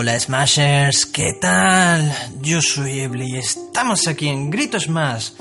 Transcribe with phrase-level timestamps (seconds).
[0.00, 2.10] Hola Smashers, ¿qué tal?
[2.40, 5.36] Yo soy Eble y estamos aquí en Gritos Más,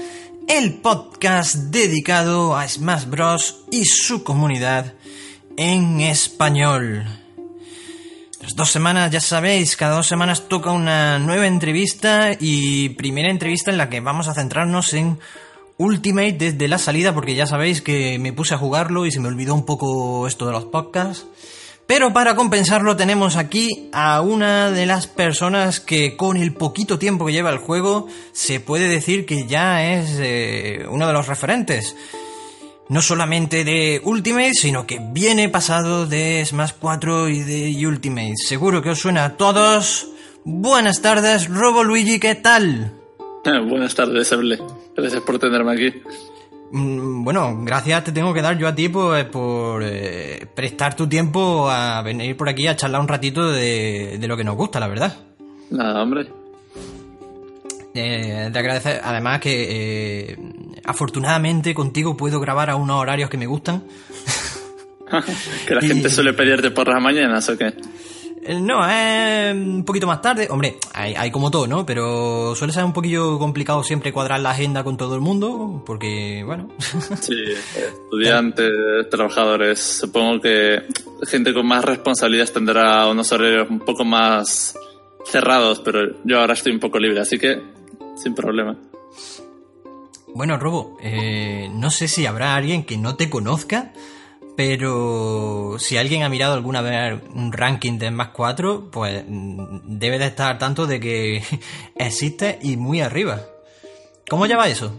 [0.50, 3.64] el podcast dedicado a Smash Bros.
[3.72, 4.96] y su comunidad
[5.56, 7.06] en español.
[8.42, 13.72] Las dos semanas, ya sabéis, cada dos semanas toca una nueva entrevista y primera entrevista
[13.72, 15.20] en la que vamos a centrarnos en
[15.78, 19.30] Ultimate desde la salida porque ya sabéis que me puse a jugarlo y se me
[19.30, 21.26] olvidó un poco esto de los podcasts.
[21.90, 27.26] Pero para compensarlo tenemos aquí a una de las personas que con el poquito tiempo
[27.26, 31.96] que lleva el juego se puede decir que ya es eh, uno de los referentes.
[32.90, 38.36] No solamente de Ultimate, sino que viene pasado de Smash 4 y de Ultimate.
[38.36, 40.10] Seguro que os suena a todos.
[40.44, 42.94] Buenas tardes, Robo Luigi, ¿qué tal?
[43.68, 44.60] buenas tardes, Eble.
[44.96, 46.04] Gracias por tenerme aquí.
[46.72, 51.08] Mm, bueno, gracias te tengo que dar yo a ti por, por eh, prestar tu
[51.08, 54.88] tiempo a venir por aquí a charlar un ratito de, lo que nos gusta, la
[54.88, 55.18] verdad.
[55.72, 56.28] Nada, hombre.
[57.96, 60.38] Eh, te agradezco, además que eh,
[60.86, 63.84] afortunadamente contigo puedo grabar a unos horarios que me gustan.
[65.68, 67.74] que la gente suele pedirte por las mañanas o qué.
[68.42, 70.48] Eh, no, es un poquito más tarde.
[70.50, 71.86] Hombre, hay, como todo, ¿no?
[71.86, 76.44] Pero suele ser un poquillo complicado siempre cuadrar la agenda con todo el mundo, porque,
[76.46, 76.70] bueno.
[77.20, 77.36] Sí,
[77.76, 78.72] estudiantes,
[79.10, 79.80] trabajadores.
[79.80, 80.84] Supongo que
[81.28, 84.76] gente con más responsabilidades tendrá unos horarios un poco más
[85.26, 87.62] cerrados, pero yo ahora estoy un poco libre, así que
[88.16, 88.78] sin problema.
[90.34, 93.92] Bueno, Robo, eh, no sé si habrá alguien que no te conozca
[94.60, 100.26] pero si alguien ha mirado alguna vez un ranking de más 4, pues debe de
[100.26, 101.42] estar tanto de que
[101.96, 103.40] existe y muy arriba.
[104.30, 104.92] ¿Cómo lleva eso?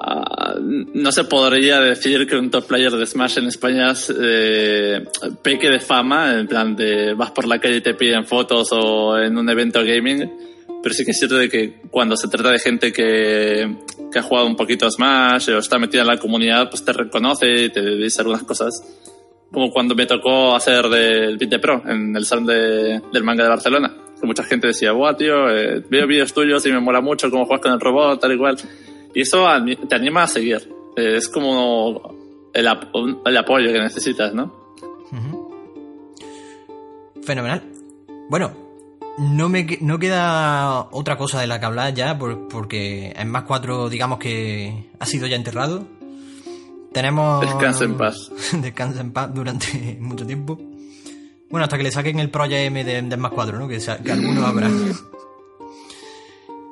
[0.00, 5.04] Ah, no se podría decir que un top player de Smash en España eh,
[5.42, 9.18] peque de fama, en plan de vas por la calle y te piden fotos o
[9.18, 10.30] en un evento gaming
[10.82, 13.76] pero sí que es cierto de que cuando se trata de gente que,
[14.10, 16.92] que ha jugado un poquito a Smash o está metida en la comunidad, pues te
[16.92, 18.82] reconoce y te dice algunas cosas.
[19.52, 23.42] Como cuando me tocó hacer del Beat de Pro en el salón de, del manga
[23.42, 23.94] de Barcelona.
[24.18, 27.46] Que mucha gente decía, buah, tío, eh, veo vídeos tuyos y me mola mucho cómo
[27.46, 28.56] juegas con el robot, tal y cual.
[29.14, 29.46] Y eso
[29.88, 30.68] te anima a seguir.
[30.96, 32.68] Eh, es como el,
[33.24, 34.74] el, apoyo que necesitas, ¿no?
[37.22, 37.62] Fenomenal.
[38.28, 38.69] Bueno,
[39.20, 43.90] no me no queda otra cosa de la que hablar ya, porque en más 4
[43.90, 45.86] digamos que ha sido ya enterrado.
[46.92, 47.42] Tenemos...
[47.42, 48.30] Descansa en paz.
[48.52, 50.58] Descansa en paz durante mucho tiempo.
[51.50, 53.68] Bueno, hasta que le saquen el Project M de, más 4, ¿no?
[53.68, 54.70] Que, que alguno habrá.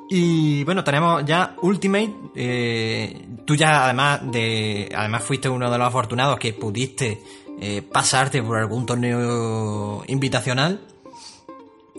[0.09, 2.15] y bueno, tenemos ya Ultimate.
[2.35, 4.91] Eh, tú ya además de.
[4.95, 7.21] Además fuiste uno de los afortunados que pudiste
[7.61, 10.79] eh, pasarte por algún torneo invitacional.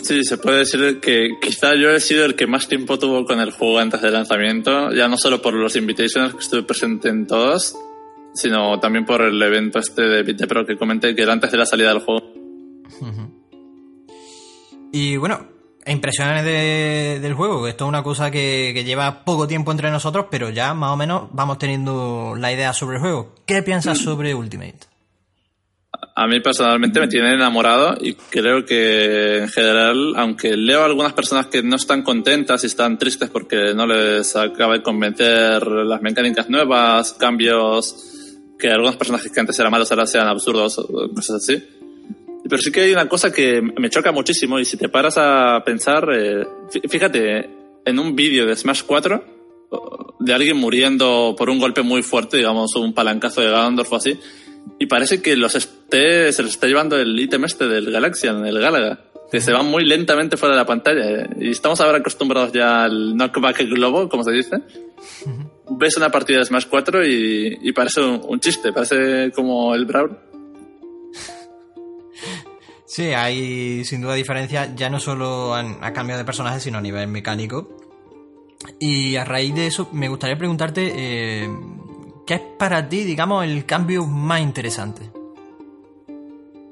[0.02, 3.40] Sí, se puede decir que quizá yo he sido el que más tiempo tuvo con
[3.40, 7.26] el juego antes del lanzamiento, ya no solo por los invitations que estuve presente en
[7.26, 7.76] todos,
[8.34, 11.58] sino también por el evento este de Beat Pro que comenté que era antes de
[11.58, 12.32] la salida del juego.
[14.92, 15.46] Y bueno,
[15.86, 20.50] impresiones del juego, esto es una cosa que, que, lleva poco tiempo entre nosotros, pero
[20.50, 23.34] ya más o menos vamos teniendo la idea sobre el juego.
[23.46, 24.02] ¿Qué piensas mm.
[24.02, 24.89] sobre Ultimate?
[26.14, 31.12] A mí personalmente me tiene enamorado y creo que en general, aunque leo a algunas
[31.12, 36.02] personas que no están contentas y están tristes porque no les acaba de convencer las
[36.02, 38.28] mecánicas nuevas, cambios,
[38.58, 40.76] que algunos personajes que antes eran malos ahora sean absurdos,
[41.14, 41.62] cosas así.
[42.42, 45.62] Pero sí que hay una cosa que me choca muchísimo y si te paras a
[45.64, 46.44] pensar, eh,
[46.88, 47.48] fíjate,
[47.84, 49.24] en un vídeo de Smash 4,
[50.18, 54.18] de alguien muriendo por un golpe muy fuerte, digamos un palancazo de Ganondorf o así,
[54.78, 55.54] y parece que los
[55.90, 59.62] esté, se los está llevando el ítem este del Galaxian, el Galaga, que se va
[59.62, 61.10] muy lentamente fuera de la pantalla.
[61.10, 61.28] ¿eh?
[61.40, 64.62] Y estamos ahora acostumbrados ya al knockback globo, como se dice.
[65.70, 70.18] Ves una partida de Smash 4 y, parece un, chiste, parece como el Brawl.
[72.86, 77.08] Sí, hay sin duda diferencia, ya no solo a cambio de personajes, sino a nivel
[77.08, 77.76] mecánico.
[78.78, 81.48] Y a raíz de eso, me gustaría preguntarte eh,
[82.26, 85.10] ¿Qué es para ti, digamos, el cambio más interesante?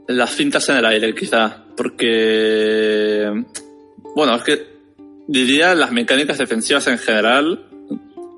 [0.08, 3.44] Las cintas en el aire, quizá, porque...
[4.16, 4.66] Bueno, es que
[5.26, 7.66] diría las mecánicas defensivas en general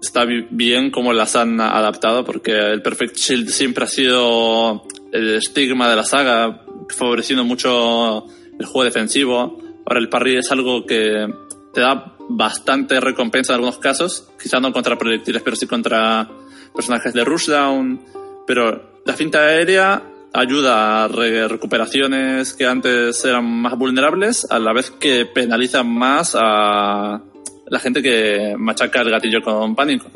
[0.02, 4.82] está bien como las han adaptado, porque el Perfect Shield siempre ha sido
[5.12, 8.26] el estigma de la saga, favoreciendo mucho
[8.58, 9.58] el juego defensivo.
[9.86, 11.26] Ahora el parry es algo que
[11.72, 16.28] te da bastante recompensa en algunos casos, quizá no contra proyectiles, pero sí contra
[16.74, 18.00] personajes de Rushdown,
[18.46, 20.02] pero la cinta aérea
[20.32, 27.22] ayuda a recuperaciones que antes eran más vulnerables, a la vez que penaliza más a
[27.66, 30.08] la gente que machaca el gatillo con pánico.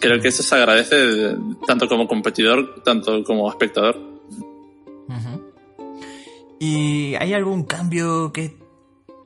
[0.00, 1.36] Creo que eso se agradece
[1.66, 4.14] tanto como competidor, tanto como espectador.
[6.58, 8.56] ¿Y hay algún cambio que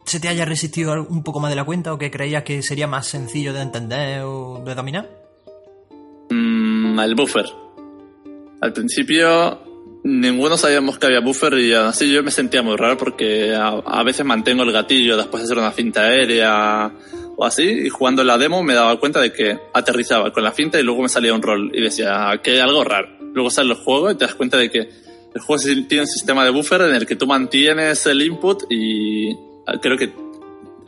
[0.05, 2.87] se te haya resistido un poco más de la cuenta o que creías que sería
[2.87, 5.09] más sencillo de entender o de dominar?
[6.31, 7.47] Mm, el buffer.
[8.61, 9.68] Al principio
[10.09, 14.25] ninguno sabíamos que había buffer y así yo me sentía muy raro porque a, veces
[14.25, 16.91] mantengo el gatillo después de hacer una cinta aérea
[17.37, 20.81] o así y jugando la demo me daba cuenta de que aterrizaba con la cinta
[20.81, 23.09] y luego me salía un rol y decía que hay algo raro.
[23.35, 26.43] Luego sale el juego y te das cuenta de que el juego tiene un sistema
[26.45, 29.37] de buffer en el que tú mantienes el input y
[29.83, 30.13] creo que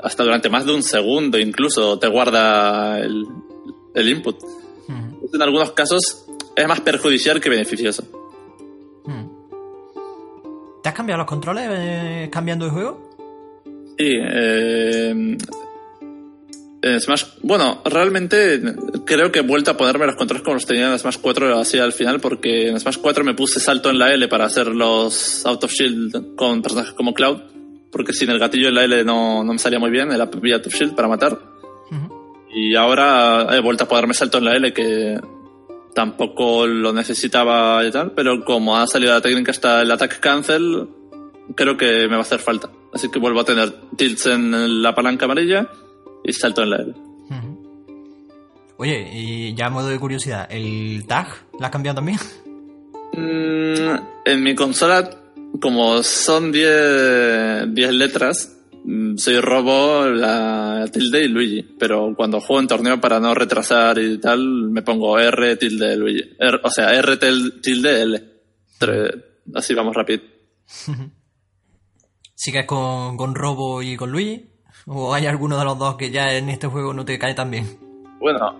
[0.03, 3.27] hasta durante más de un segundo incluso te guarda el,
[3.95, 4.37] el input.
[5.33, 6.27] En algunos casos
[6.57, 8.20] es más perjudicial que beneficioso.
[10.83, 13.11] ¿Te has cambiado los controles eh, cambiando de juego?
[13.99, 15.37] Sí, eh,
[16.99, 17.25] Smash.
[17.43, 18.61] Bueno, realmente
[19.05, 21.79] creo que he vuelto a ponerme los controles como los tenía en Smash 4 así
[21.79, 25.45] al final, porque en Smash 4 me puse salto en la L para hacer los
[25.45, 27.43] out of shield con personajes como Cloud,
[27.93, 30.35] porque sin el gatillo en la L no, no me salía muy bien, el out
[30.35, 31.39] of shield para matar.
[32.53, 35.21] Y ahora he vuelto a ponerme salto en la L, que
[35.95, 40.89] tampoco lo necesitaba y tal, pero como ha salido la técnica hasta el attack cancel,
[41.55, 42.71] creo que me va a hacer falta.
[42.93, 45.71] Así que vuelvo a tener tilts en la palanca amarilla
[46.25, 46.95] y salto en la L.
[48.77, 51.29] Oye, y ya a modo de curiosidad, ¿el tag
[51.59, 52.19] la has cambiado también?
[53.13, 55.11] Mm, en mi consola,
[55.61, 58.57] como son 10 letras,
[59.17, 61.63] soy Robo, la tilde y Luigi.
[61.79, 66.37] Pero cuando juego en torneo para no retrasar y tal, me pongo R tilde Luigi.
[66.63, 68.25] o sea, R tilde L.
[69.55, 70.23] Así vamos rápido.
[72.35, 74.47] ¿Sigues con, con Robo y con Luigi?
[74.87, 77.51] ¿O hay alguno de los dos que ya en este juego no te cae tan
[77.51, 77.67] bien?
[78.19, 78.59] Bueno,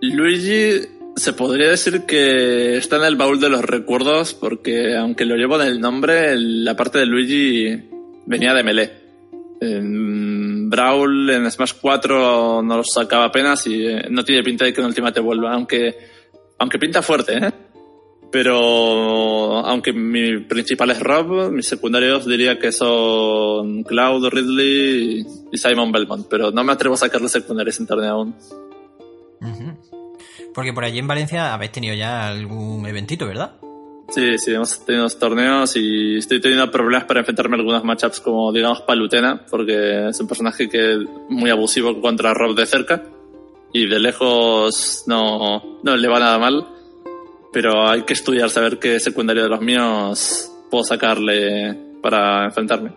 [0.00, 0.86] Luigi
[1.16, 5.60] se podría decir que está en el baúl de los recuerdos porque aunque lo llevo
[5.60, 7.88] en el nombre, la parte de Luigi
[8.26, 9.03] venía de Melee.
[10.74, 14.80] Brawl en Smash 4 no lo sacaba apenas y eh, no tiene pinta de que
[14.80, 15.96] en Ultimate vuelva, aunque,
[16.58, 17.52] aunque pinta fuerte, ¿eh?
[18.32, 25.92] Pero aunque mi principal es Rob, mis secundarios diría que son Cloud, Ridley y Simon
[25.92, 28.34] Belmont, pero no me atrevo a sacar los secundarios en torneo aún.
[30.52, 33.52] Porque por allí en Valencia habéis tenido ya algún eventito, ¿verdad?
[34.10, 38.52] Sí, sí, hemos tenido torneos y estoy teniendo problemas para enfrentarme a algunos matchups como,
[38.52, 40.98] digamos, Palutena, porque es un personaje que es
[41.28, 43.02] muy abusivo contra Rob de cerca
[43.72, 46.74] y de lejos no, no le va nada mal
[47.54, 51.72] pero hay que estudiar, saber qué secundario de los míos puedo sacarle
[52.02, 52.92] para enfrentarme.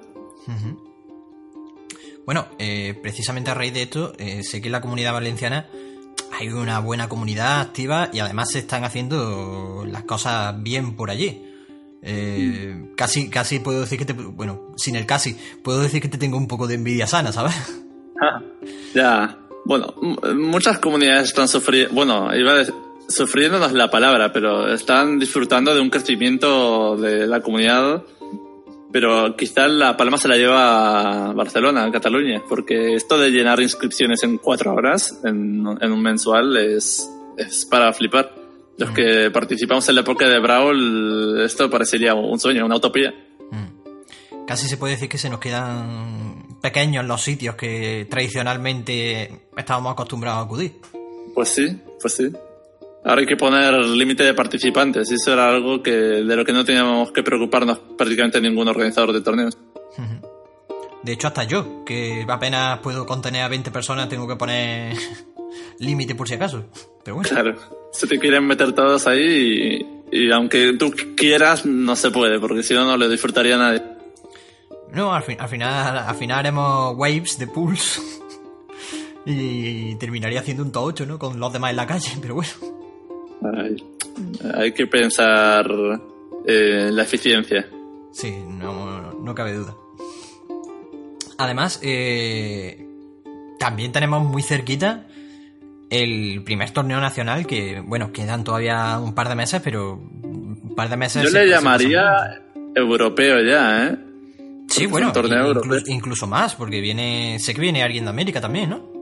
[2.26, 5.70] Bueno, eh, precisamente a raíz de esto, eh, sé que la comunidad valenciana
[6.32, 11.44] hay una buena comunidad activa y además se están haciendo las cosas bien por allí.
[12.02, 14.14] Eh, casi, casi puedo decir que te.
[14.14, 17.56] Bueno, sin el casi, puedo decir que te tengo un poco de envidia sana, ¿sabes?
[18.20, 18.42] Ah,
[18.96, 19.38] ya.
[19.64, 19.94] Bueno,
[20.36, 21.94] muchas comunidades están sufriendo.
[21.94, 22.74] Bueno, iba a decir
[23.08, 28.04] sufriendo no es la palabra, pero están disfrutando de un crecimiento de la comunidad.
[29.00, 33.60] Pero quizá la palma se la lleva a Barcelona, a Cataluña, porque esto de llenar
[33.60, 38.34] inscripciones en cuatro horas en, un mensual es, es para flipar.
[38.76, 43.14] Los que participamos en la época de Brawl, esto parecería un sueño, una utopía.
[43.52, 44.46] Mm.
[44.48, 50.40] Casi se puede decir que se nos quedan pequeños los sitios que tradicionalmente estábamos acostumbrados
[50.40, 50.74] a acudir.
[51.36, 52.32] Pues sí, pues sí.
[53.08, 56.52] Ahora hay que poner límite de participantes y eso era algo que, de lo que
[56.52, 59.58] no teníamos que preocuparnos prácticamente ningún organizador de torneos.
[61.04, 64.94] De hecho, hasta yo, que apenas puedo contener a 20 personas, tengo que poner
[65.80, 66.66] límite por si acaso.
[67.02, 67.30] Pero bueno.
[67.30, 67.56] Claro,
[67.94, 72.74] se te quieren meter todos ahí y, aunque tú quieras, no se puede, porque si
[72.74, 73.84] no, no le disfrutaría a nadie.
[74.92, 78.02] No, al, al, final, al final haremos waves de pools
[79.26, 81.18] y terminaría haciendo un to 8, ¿no?
[81.18, 82.67] Con los demás en la calle, pero bueno.
[84.56, 85.70] Hay, que pensar
[86.46, 87.68] en la eficiencia.
[88.12, 89.76] Sí, no, cabe duda.
[91.38, 92.88] Además, eh,
[93.60, 95.06] también tenemos muy cerquita
[95.90, 100.90] el primer torneo nacional que, bueno, quedan todavía un par de meses, pero un par
[100.90, 101.24] de meses...
[101.24, 102.42] Yo le llamaría
[102.76, 103.98] europeo ya, ¿eh?
[104.70, 108.98] Sí, bueno, incluso, incluso, más, porque viene, sé que viene alguien de América también, ¿no?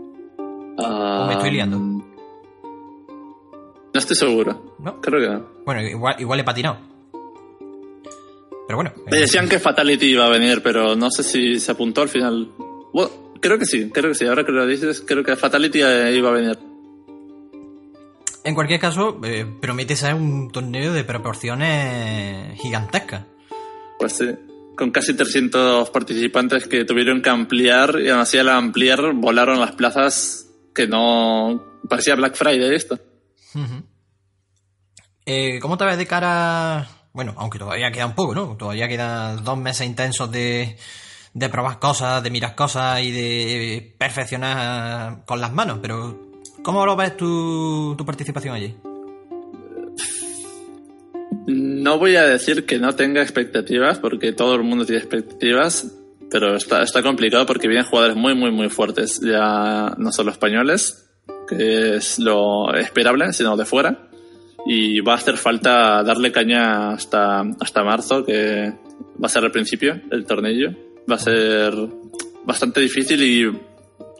[0.77, 1.94] ¿O me estoy liando?
[3.95, 4.75] No estoy seguro.
[4.79, 4.99] ¿No?
[4.99, 5.45] Creo que no.
[5.65, 6.79] Bueno, igual, igual he patinado.
[8.67, 8.91] Pero bueno.
[9.09, 12.51] Me decían que Fatality iba a venir, pero no sé si se apuntó al final.
[12.91, 14.25] Bueno, creo que sí, creo que sí.
[14.25, 16.59] Ahora que lo dices, creo que Fatality iba a venir.
[18.43, 23.23] En cualquier caso, eh, promete ser un torneo de proporciones gigantescas.
[23.97, 24.29] Pues sí,
[24.75, 29.71] con casi 300 participantes que tuvieron que ampliar y aún así al ampliar volaron las
[29.71, 31.79] plazas que no...
[31.87, 32.99] Parecía Black Friday esto.
[35.25, 38.57] Eh, ¿Cómo te ves de cara bueno, aunque todavía queda un poco, ¿no?
[38.57, 40.75] Todavía quedan dos meses intensos de,
[41.33, 46.29] de probar cosas, de mirar cosas y de perfeccionar con las manos, pero
[46.62, 48.75] ¿cómo lo ves tu, tu participación allí?
[51.47, 55.89] No voy a decir que no tenga expectativas, porque todo el mundo tiene expectativas,
[56.29, 61.04] pero está, está complicado porque vienen jugadores muy, muy, muy fuertes, ya no solo españoles,
[61.47, 64.09] que es lo esperable, sino de fuera
[64.65, 68.73] y va a hacer falta darle caña hasta, hasta marzo, que
[69.21, 70.73] va a ser el principio del torneo.
[71.09, 71.73] Va a ser
[72.43, 73.59] bastante difícil y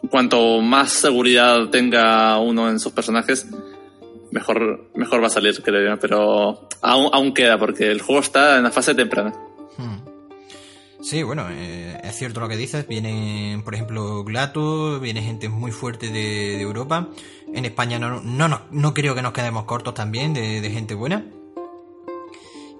[0.08, 3.48] cuanto más seguridad tenga uno en sus personajes,
[4.30, 5.98] mejor, mejor va a salir, creo yo.
[5.98, 9.34] Pero aún, aún queda, porque el juego está en la fase temprana.
[9.76, 10.05] Hmm.
[11.06, 12.88] Sí, bueno, eh, es cierto lo que dices.
[12.88, 17.10] Viene, por ejemplo, Glato, viene gente muy fuerte de, Europa.
[17.54, 21.24] En España no, no, no, creo que nos quedemos cortos también de, gente buena.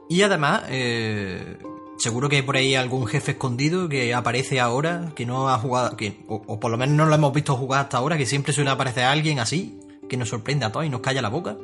[0.09, 1.57] Y además, eh,
[1.99, 5.97] seguro que hay por ahí algún jefe escondido que aparece ahora, que no ha jugado,
[5.97, 8.71] que, o, por lo menos no lo hemos visto jugar hasta ahora, que siempre suele
[8.71, 9.79] aparecer alguien así,
[10.09, 11.57] que nos sorprende a todos y nos calla la boca.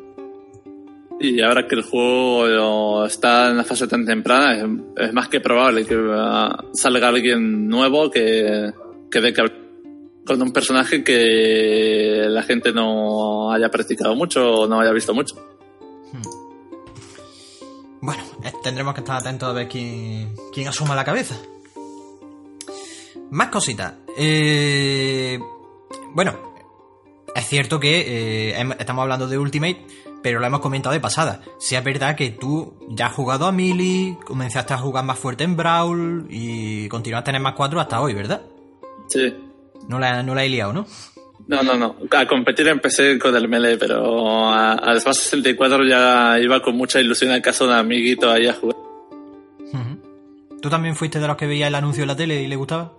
[1.22, 5.86] Y ahora que el juego está en la fase tan temprana, es, más que probable
[5.86, 5.96] que
[6.74, 8.72] salga alguien nuevo que,
[9.08, 9.32] que de
[10.26, 15.36] con un personaje que la gente no haya practicado mucho o no haya visto mucho.
[16.12, 16.22] Hmm.
[18.00, 21.36] Bueno, eh, tendremos que estar atentos a ver quién, quién asuma la cabeza.
[23.30, 23.94] Más cositas.
[24.18, 25.38] Eh,
[26.14, 26.34] bueno,
[27.32, 29.86] es cierto que eh, estamos hablando de Ultimate
[30.22, 31.40] pero lo hemos comentado de pasada.
[31.58, 35.44] Si es verdad que tú ya has jugado a Mili, comenzaste a jugar más fuerte
[35.44, 38.42] en Brawl y continuaste a tener más 4 hasta hoy, ¿verdad?
[39.08, 39.34] Sí.
[39.88, 40.86] No la, no la he liado, ¿no?
[41.48, 41.96] No, no, no.
[42.16, 47.32] A competir empecé con el Melee, pero al Smash 64 ya iba con mucha ilusión
[47.32, 48.76] al caso de amiguito ahí a jugar.
[50.60, 52.92] ¿Tú también fuiste de los que veía el anuncio en la tele y le gustaba?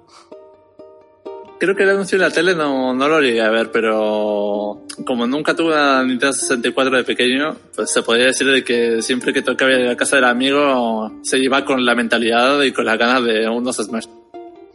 [1.59, 5.25] Creo que el anuncio en la tele no, no lo llegué a ver, pero como
[5.25, 9.41] nunca tuve una Nintendo 64 de pequeño, pues se podría decir de que siempre que
[9.41, 12.97] tocaba ir a la casa del amigo se iba con la mentalidad y con las
[12.97, 14.07] ganas de unos Smash.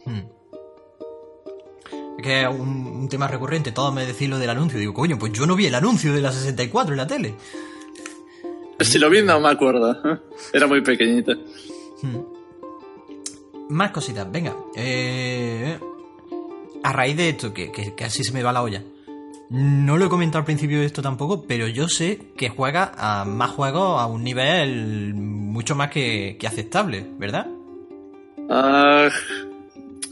[0.05, 0.21] Hmm.
[2.17, 4.79] Es que es un, tema recurrente, todos me decís lo del anuncio.
[4.79, 7.35] Digo, coño, pues yo no vi el anuncio de la 64 en la tele.
[8.79, 9.97] Si lo vi no me acuerdo.
[10.53, 11.33] Era muy pequeñita.
[12.01, 12.19] Hmm.
[13.69, 14.55] Más cositas, venga.
[14.75, 15.77] Eh,
[16.83, 18.83] a raíz de esto, que, que, así se me va la olla.
[19.49, 23.25] No lo he comentado al principio de esto tampoco, pero yo sé que juega a
[23.25, 27.47] más juegos a un nivel mucho más que, aceptable, ¿verdad?
[28.47, 29.09] Ah,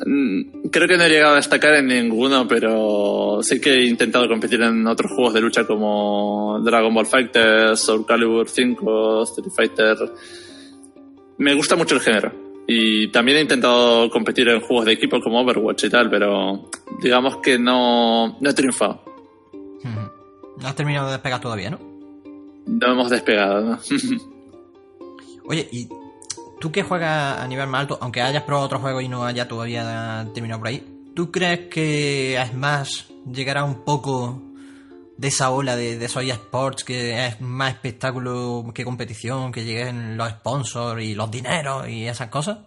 [0.06, 4.28] mm, creo que no he llegado a destacar en ninguno, pero sí que he intentado
[4.28, 9.98] competir en otros juegos de lucha como Dragon Ball Fighter, Soul Calibur 5, Street Fighter.
[11.38, 12.47] Me gusta mucho el género.
[12.68, 16.70] Y también he intentado competir en juegos de equipo como Overwatch y tal, pero
[17.02, 19.02] digamos que no, no he triunfado.
[19.84, 21.80] No has terminado de despegar todavía, ¿no?
[22.66, 23.80] No hemos despegado, ¿no?
[25.46, 25.88] Oye, ¿y
[26.60, 29.48] tú que juegas a nivel más alto, aunque hayas probado otro juego y no haya
[29.48, 30.84] todavía terminado por ahí,
[31.16, 34.42] ¿tú crees que más llegará un poco
[35.18, 40.16] de esa ola de, de esos eSports que es más espectáculo que competición, que lleguen
[40.16, 42.60] los sponsors y los dineros y esas cosas?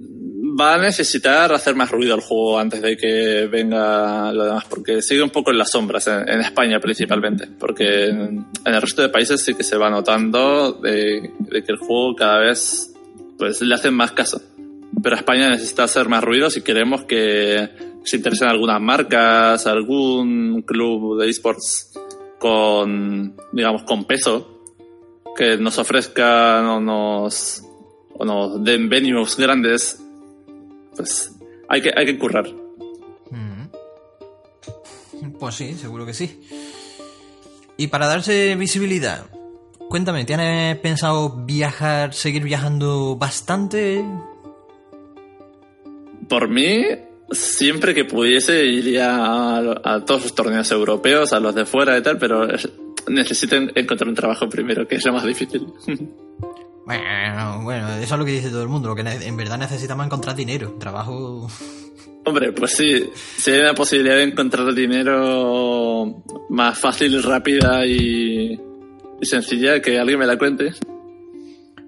[0.00, 5.00] Va a necesitar hacer más ruido el juego antes de que venga lo demás, porque
[5.00, 9.42] sigue un poco en las sombras, en, España principalmente, porque en, el resto de países
[9.42, 12.92] sí que se va notando de, de, que el juego cada vez
[13.38, 14.42] pues le hacen más caso.
[15.02, 21.20] Pero España necesita hacer más ruido si queremos que se interesen algunas marcas, algún club
[21.20, 21.92] de esports
[22.38, 24.62] con, digamos, con peso,
[25.36, 27.62] que nos ofrezcan o nos,
[28.14, 30.02] o nos den venues grandes,
[30.96, 31.32] pues
[31.68, 32.46] hay que, hay que currar.
[33.30, 33.68] Mm.
[35.38, 36.40] Pues sí, seguro que sí.
[37.76, 39.26] Y para darse visibilidad,
[39.88, 44.04] cuéntame, ¿tienes pensado viajar, seguir viajando bastante?
[46.28, 46.84] Por mí,
[47.32, 52.18] siempre que pudiese iría a, todos los torneos europeos, a los de fuera y tal,
[52.18, 52.46] pero
[53.08, 55.66] necesito encontrar un trabajo primero, que es lo más difícil.
[56.84, 58.88] Bueno, bueno, eso es lo que dice todo el mundo.
[58.88, 60.76] Lo que en verdad necesitamos encontrar dinero.
[60.80, 61.46] Trabajo.
[62.24, 63.08] Hombre, pues sí.
[63.14, 68.58] Si hay una posibilidad de encontrar dinero más fácil, rápida y,
[69.20, 70.72] y sencilla, que alguien me la cuente.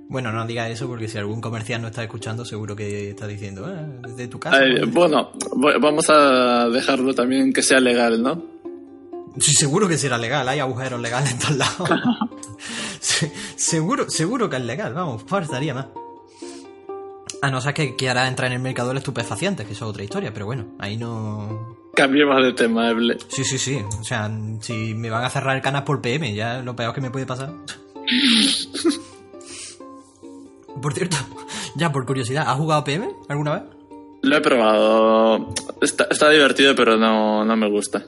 [0.08, 3.66] Bueno, no diga eso porque si algún comercial no está escuchando, seguro que está diciendo,
[3.66, 4.58] ah, desde tu casa.
[4.58, 5.32] Ay, bueno,
[5.80, 8.42] vamos a dejarlo también que sea legal, ¿no?
[9.38, 11.90] Sí, seguro que será legal, hay agujeros legales en todos lados.
[13.56, 15.86] seguro, seguro que es legal, vamos, faltaría más.
[17.42, 20.04] A no ser que quiera entrar en el mercado del estupefacientes, que eso es otra
[20.04, 21.76] historia, pero bueno, ahí no.
[21.94, 23.18] Cambiemos de tema, Eble.
[23.28, 23.82] Sí, sí, sí.
[24.00, 24.30] O sea,
[24.60, 27.26] si me van a cerrar el canas por PM, ya lo peor que me puede
[27.26, 27.52] pasar.
[30.80, 31.16] por cierto,
[31.76, 33.62] ya por curiosidad, ¿has jugado PM alguna vez?
[34.22, 35.52] Lo he probado.
[35.82, 38.06] Está, divertido, pero no, no me gusta.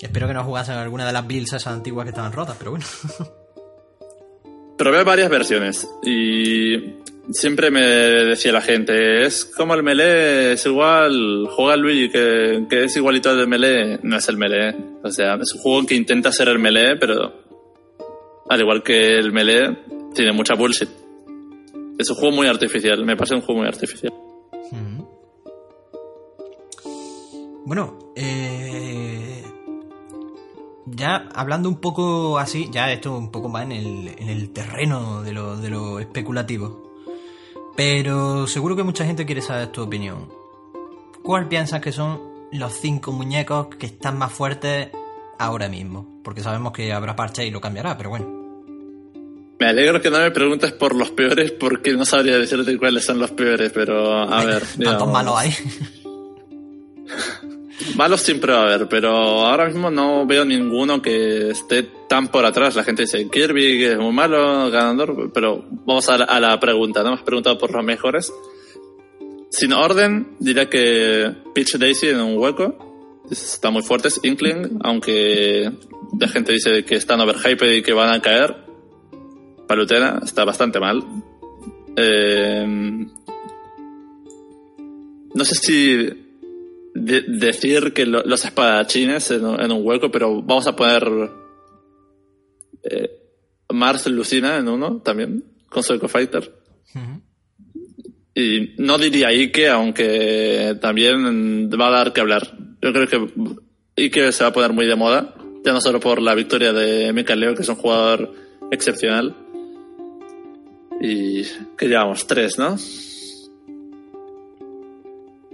[0.00, 2.72] Espero que no jugase en alguna de las builds esas antiguas que estaban rotas, pero
[2.72, 2.84] bueno.
[4.76, 6.96] Probé varias versiones y
[7.30, 12.84] siempre me decía la gente, es como el melee, es igual, juega Luigi que, que
[12.84, 14.74] es igualito al de melee, no es el melee.
[15.04, 17.32] O sea, es un juego que intenta ser el melee, pero
[18.48, 19.81] al igual que el melee,
[20.12, 20.88] tiene mucha bullshit.
[21.98, 24.12] Es un juego muy artificial, me parece un juego muy artificial.
[27.64, 29.42] Bueno, eh,
[30.86, 35.22] ya hablando un poco así, ya esto un poco más en el, en el terreno
[35.22, 36.92] de lo, de lo especulativo.
[37.76, 40.28] Pero seguro que mucha gente quiere saber tu opinión.
[41.22, 44.90] ¿Cuál piensas que son los cinco muñecos que están más fuertes
[45.38, 46.20] ahora mismo?
[46.24, 48.41] Porque sabemos que habrá parche y lo cambiará, pero bueno.
[49.62, 53.20] Me alegro que no me preguntes por los peores porque no sabría decirte cuáles son
[53.20, 54.60] los peores, pero a ver.
[54.82, 55.52] ¿Cuántos malos hay?
[57.96, 62.44] Malos siempre va a haber, pero ahora mismo no veo ninguno que esté tan por
[62.44, 62.74] atrás.
[62.74, 67.10] La gente dice Kirby que es muy malo, ganador, pero vamos a la, pregunta, ¿no?
[67.10, 68.32] Me has preguntado por los mejores.
[69.50, 73.22] Sin orden, diría que Peach Daisy en un hueco.
[73.30, 75.70] Está muy fuerte, es Inkling, aunque
[76.18, 78.71] la gente dice que están overhyped y que van a caer.
[79.72, 81.02] Palutena está bastante mal.
[81.96, 83.06] Eh,
[85.34, 86.10] no sé si
[86.94, 91.08] decir que los espadachines en, un hueco, pero vamos a poner
[92.82, 93.10] eh,
[93.70, 96.52] Mars Lucina en uno también, con Psycho Fighter.
[98.34, 102.58] Y no diría Ike, aunque también va a dar que hablar.
[102.82, 103.26] Yo creo que
[103.96, 107.10] Ike se va a poner muy de moda, ya no solo por la victoria de
[107.14, 108.34] Mika Leo, que es un jugador
[108.70, 109.41] excepcional.
[111.00, 111.42] Y
[111.76, 112.76] que llevamos tres, ¿no?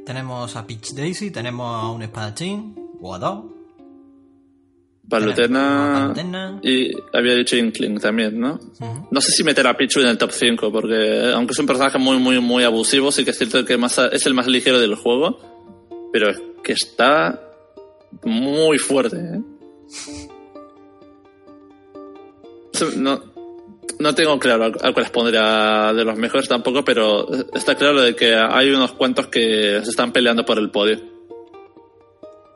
[0.05, 3.45] Tenemos a Peach Daisy, tenemos a un espadachín, o a dos.
[5.09, 6.13] Palutena,
[6.63, 8.61] y había dicho Inkling también, ¿no?
[9.11, 11.97] No sé si meter a Pichu en el top 5, porque aunque es un personaje
[11.97, 14.97] muy, muy, muy abusivo, sí que es cierto que más, es el más ligero del
[14.97, 15.39] juego,
[16.13, 17.41] pero es que está
[18.23, 19.41] muy fuerte, ¿eh?
[22.97, 23.21] No,
[23.99, 28.35] no tengo claro a cuál pondría de los mejores tampoco, pero está claro de que
[28.35, 31.01] hay unos cuantos que se están peleando por el podio.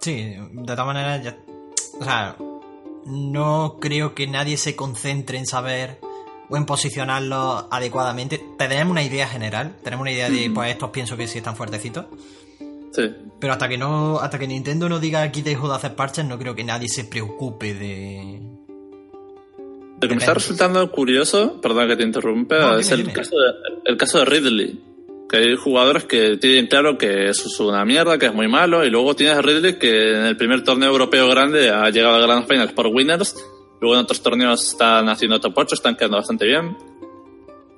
[0.00, 1.38] Sí, de todas maneras, ya,
[2.00, 2.37] o sea,
[3.07, 6.00] no creo que nadie se concentre en saber
[6.48, 8.44] o en posicionarlo adecuadamente.
[8.59, 12.07] Tenemos una idea general, tenemos una idea de, pues estos pienso que sí están fuertecitos.
[12.92, 13.02] Sí.
[13.40, 16.38] Pero hasta que no, hasta que Nintendo no diga aquí dejo de hacer parches, no
[16.38, 18.40] creo que nadie se preocupe de,
[20.03, 23.53] lo que me está resultando curioso, perdón que te interrumpa, es el, Caso de,
[23.85, 24.81] el caso de Ridley.
[25.29, 28.85] Que hay jugadores que tienen claro que eso es una mierda, que es muy malo,
[28.85, 32.21] y luego tienes a Ridley que en el primer torneo europeo grande ha llegado a
[32.21, 33.37] Grand Finals por Winners,
[33.81, 36.77] luego en otros torneos están haciendo top 8, están quedando bastante bien.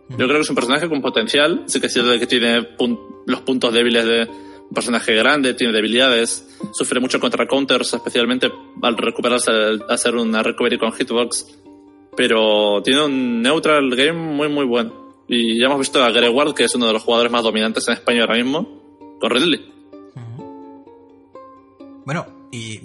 [0.08, 2.68] Yo creo que es un personaje con potencial, sí que es cierto que tiene
[3.26, 4.28] los puntos débiles de
[4.68, 8.50] un personaje grande, tiene debilidades, sufre mucho contra counters, especialmente
[8.82, 11.46] al recuperarse, al hacer una recovery con hitbox
[12.16, 15.04] pero tiene un neutral game muy, muy bueno.
[15.26, 17.94] Y ya hemos visto a Greward, que es uno de los jugadores más dominantes en
[17.94, 19.72] España ahora mismo, con Ridley.
[22.04, 22.80] Bueno, y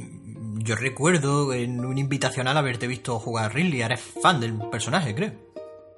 [0.63, 5.33] yo recuerdo en un invitacional haberte visto jugar a Ridley, eres fan del personaje, creo.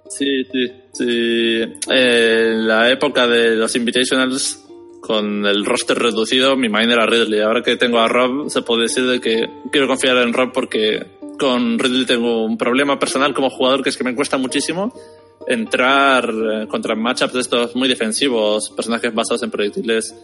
[0.09, 1.61] Sí, sí, sí.
[1.89, 4.65] en la época de los Invitationals,
[4.99, 7.39] con el roster reducido, mi main era Ridley.
[7.41, 11.05] Ahora que tengo a Rob, se puede decir de que quiero confiar en Rob porque
[11.41, 14.93] con Ridley tengo un problema personal como jugador que es que me cuesta muchísimo
[15.47, 20.15] entrar eh, contra matchups de estos muy defensivos, personajes basados en proyectiles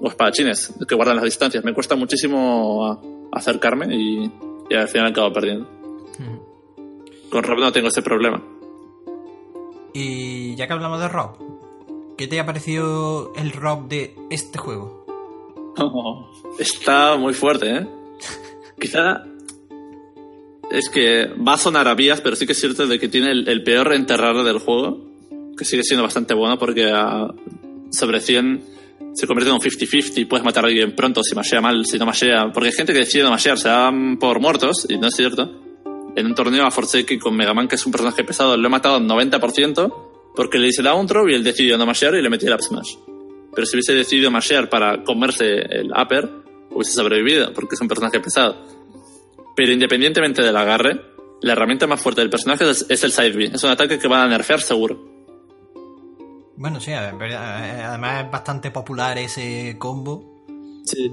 [0.00, 1.64] o espadachines que guardan las distancias.
[1.64, 4.32] Me cuesta muchísimo acercarme y,
[4.72, 5.68] al final acabo perdiendo.
[7.28, 8.40] Con Rob no tengo ese problema.
[9.92, 15.04] Y ya que hablamos de Rob, ¿qué te ha parecido el Rob de este juego?
[16.60, 17.88] está muy fuerte, ¿eh?
[18.80, 19.24] Quizá
[20.72, 23.30] es que va a sonar a vías, pero sí que es cierto de que tiene
[23.30, 25.04] el, peor enterrar del juego,
[25.56, 26.90] que sigue siendo bastante bueno porque
[27.90, 28.64] sobre 100
[29.12, 32.06] se convierte en un 50-50, puedes matar a alguien pronto si mashea mal, si no
[32.06, 35.14] mashea, porque hay gente que decide no mashear, se dan por muertos, y no es
[35.14, 35.60] cierto.
[36.16, 38.70] En un torneo a Forsake con Mega Man, que es un personaje pesado, lo he
[38.70, 39.92] matado al 90%
[40.34, 42.62] porque le hice down throw y él decidió no mashear y le metí el up
[42.62, 42.94] smash.
[43.54, 46.30] Pero si hubiese decidido mashear para comerse el upper,
[46.70, 48.81] hubiese sobrevivido, porque es un personaje pesado.
[49.54, 51.00] Pero independientemente del agarre,
[51.42, 53.44] la herramienta más fuerte del personaje es, el side B.
[53.52, 55.10] Es un ataque que van a nerfear seguro.
[56.56, 60.44] Bueno, sí, además es bastante popular ese combo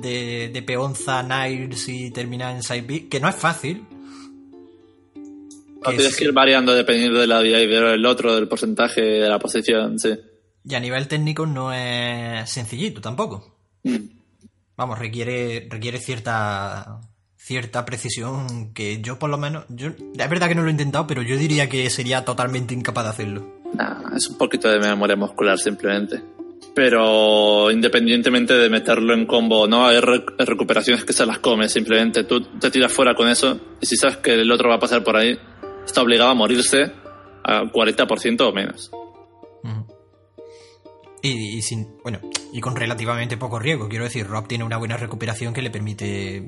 [0.01, 3.85] de, de peonza, Niles y terminar en side B, que no es fácil.
[5.81, 9.39] No, tienes que ir variando dependiendo de la y del otro, del porcentaje de la
[9.39, 10.13] posición, sí.
[10.65, 13.57] Y a nivel técnico no es sencillito tampoco.
[13.83, 14.19] Mm.
[14.75, 16.99] Vamos, requiere, requiere cierta
[17.39, 21.07] cierta precisión que yo por lo menos, yo, es verdad que no lo he intentado,
[21.07, 23.61] pero yo diría que sería totalmente incapaz de hacerlo.
[24.15, 26.21] es un poquito de memoria muscular simplemente.
[26.75, 32.25] Pero independientemente de meterlo en combo no, hay recuperaciones que se las come simplemente.
[32.25, 35.03] Tú te tiras fuera con eso y si sabes que el otro va a pasar
[35.03, 35.39] por ahí,
[35.85, 36.91] está obligado a morirse
[37.43, 38.91] a 40% o menos.
[41.21, 42.19] Y, sin, bueno,
[42.53, 43.89] y con relativamente poco riesgo.
[43.89, 46.45] Quiero decir, Rob tiene una buena recuperación que le permite.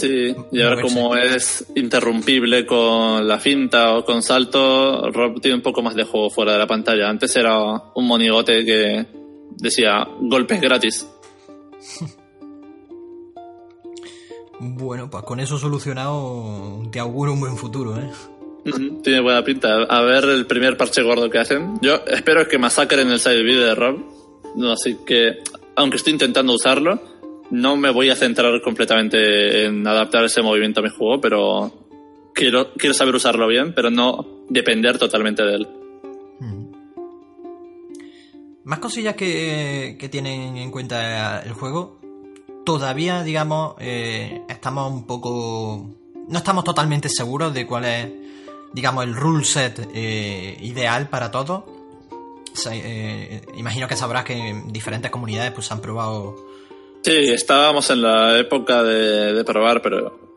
[0.00, 5.62] Sí, y ahora como es interrumpible con la finta o con salto, Rob tiene un
[5.62, 7.08] poco más de juego fuera de la pantalla.
[7.08, 7.56] Antes era
[7.94, 9.06] un monigote que
[9.56, 11.06] decía golpes gratis.
[14.60, 18.10] bueno, pues con eso solucionado te auguro un buen futuro, ¿eh?
[19.02, 19.84] Tiene buena pinta.
[19.88, 21.78] A ver el primer parche gordo que hacen.
[21.80, 23.98] Yo espero que masacren el side video de Rob.
[24.56, 25.38] No, así que,
[25.76, 27.00] aunque estoy intentando usarlo,
[27.50, 31.72] no me voy a centrar completamente en adaptar ese movimiento a mi juego, pero
[32.34, 35.68] quiero, quiero saber usarlo bien, pero no depender totalmente de él.
[36.40, 36.64] Hmm.
[38.64, 41.98] Más cosillas que, que tienen en cuenta el juego.
[42.64, 45.94] Todavía, digamos, eh, estamos un poco.
[46.28, 48.08] No estamos totalmente seguros de cuál es
[48.72, 51.66] digamos, el rule set eh, ideal para todo.
[52.70, 56.47] Eh, imagino que sabrás que en diferentes comunidades pues han probado.
[57.02, 60.34] Sí, estábamos en la época de, probar, pero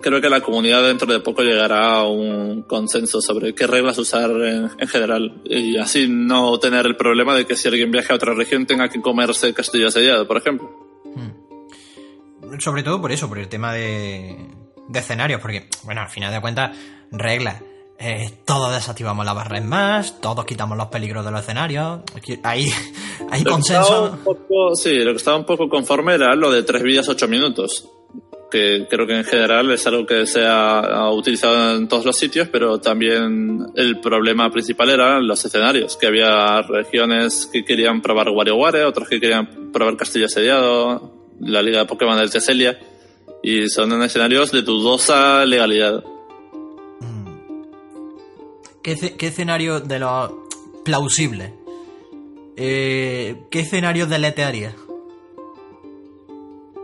[0.00, 4.30] creo que la comunidad dentro de poco llegará a un consenso sobre qué reglas usar
[4.30, 8.34] en, general y así no tener el problema de que si alguien viaja a otra
[8.34, 10.70] región tenga que comerse castillo asediado, por ejemplo.
[11.14, 12.58] Hmm.
[12.60, 14.36] Sobre todo por eso, por el tema de,
[14.88, 16.76] de escenarios, porque, bueno, al final de cuentas,
[17.10, 17.62] reglas
[17.98, 22.00] eh, todos desactivamos la barra en más, todos quitamos los peligros de los escenarios.
[22.42, 22.68] Hay,
[23.30, 24.18] hay consenso.
[24.74, 27.88] sí, lo que estaba un poco conforme era lo de tres vías, ocho minutos.
[28.50, 32.48] Que creo que en general es algo que se ha, utilizado en todos los sitios,
[32.48, 35.96] pero también el problema principal eran los escenarios.
[35.96, 41.80] Que había regiones que querían probar WarioWare, otros que querían probar Castillo Asediado, la Liga
[41.80, 42.78] de Pokémon del Teselia.
[43.42, 46.04] Y son escenarios de dudosa legalidad.
[48.84, 50.30] ¿Qué, escenario de los
[50.84, 51.52] plausibles?
[52.54, 54.76] Eh, ¿Qué escenario deletearía?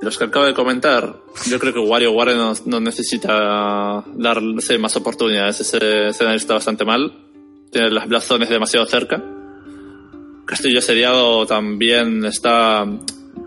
[0.00, 5.60] Los que acabo de comentar, yo creo que WarioWare no, no necesita darse más oportunidades.
[5.60, 7.12] Ese escenario está bastante mal.
[7.70, 9.22] Tiene las blastones demasiado cerca.
[10.46, 12.86] Castillo Asediado también está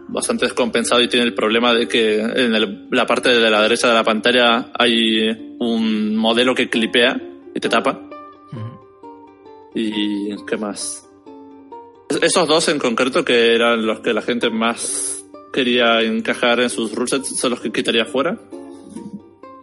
[0.09, 3.95] bastante descompensado y tiene el problema de que en la parte de la derecha de
[3.95, 7.19] la pantalla hay un modelo que clipea
[7.55, 8.12] y te tapa.
[9.75, 11.07] ¿Y qué más?
[12.21, 16.93] Esos dos en concreto, que eran los que la gente más quería encajar en sus
[16.93, 18.37] rulesets, son los que quitaría fuera.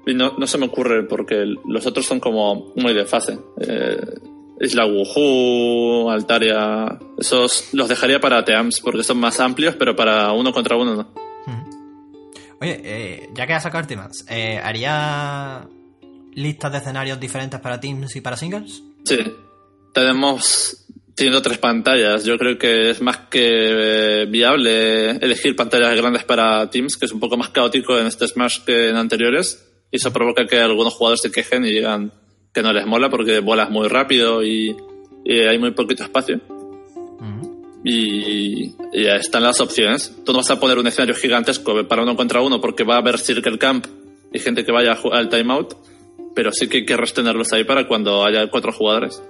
[0.07, 3.39] Y no, no se me ocurre porque los otros son como muy de fase.
[3.61, 4.01] Eh,
[4.61, 6.99] Isla Wuhu, Altaria.
[7.19, 11.31] Esos los dejaría para Teams porque son más amplios, pero para uno contra uno no.
[12.61, 15.67] Oye, eh, ya que has sacado temas, eh, ¿haría
[16.35, 18.83] listas de escenarios diferentes para Teams y para Singles?
[19.05, 19.17] Sí,
[19.93, 20.81] tenemos
[21.21, 22.25] teniendo tres pantallas.
[22.25, 27.13] Yo creo que es más que eh, viable elegir pantallas grandes para Teams, que es
[27.13, 29.67] un poco más caótico en este Smash que en anteriores.
[29.91, 32.13] Y eso provoca que algunos jugadores se quejen y digan
[32.55, 34.75] que no les mola porque vuelas muy rápido y,
[35.27, 36.41] hay muy poquito espacio.
[37.85, 40.15] Y, y están las opciones.
[40.25, 42.99] Tú no vas a poner un escenario gigantesco para uno contra uno porque va a
[42.99, 43.87] haber Circle Camp
[44.33, 45.75] y gente que vaya al timeout,
[46.35, 49.23] pero sí que hay que tenerlos ahí para cuando haya cuatro jugadores.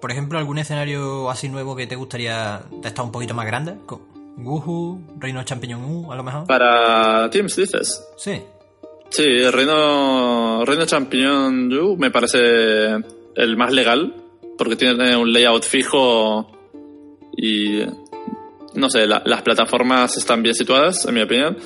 [0.00, 3.74] Por ejemplo, algún escenario así nuevo que te gustaría estar un poquito más grande.
[4.36, 6.46] Wuhu, Reino Champiñón U, a lo mejor.
[6.46, 8.04] Para Teams, dices.
[8.16, 8.40] Sí.
[9.10, 12.38] Sí, Reino, Reino Champiñón U me parece
[13.34, 14.14] el más legal,
[14.56, 16.50] porque tiene un layout fijo
[17.36, 17.82] y.
[18.74, 21.56] No sé, las plataformas están bien situadas, en mi opinión.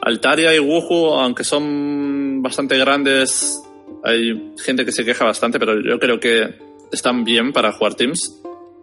[0.00, 3.60] Altaria y Wuhu, aunque son bastante grandes,
[4.02, 6.54] hay gente que se queja bastante, pero yo creo que
[6.94, 8.40] están bien para jugar Teams.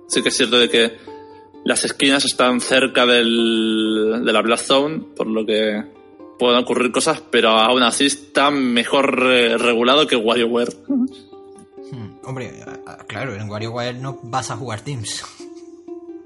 [0.08, 0.97] Sí que es cierto de que
[1.63, 5.84] las esquinas están cerca del, de la Blast Zone, por lo que
[6.39, 10.74] pueden ocurrir cosas, pero aún así está mejor regulado que WarioWare.
[10.88, 12.52] Hmm, hombre,
[13.08, 15.24] claro, en WarioWare no vas a jugar Teams.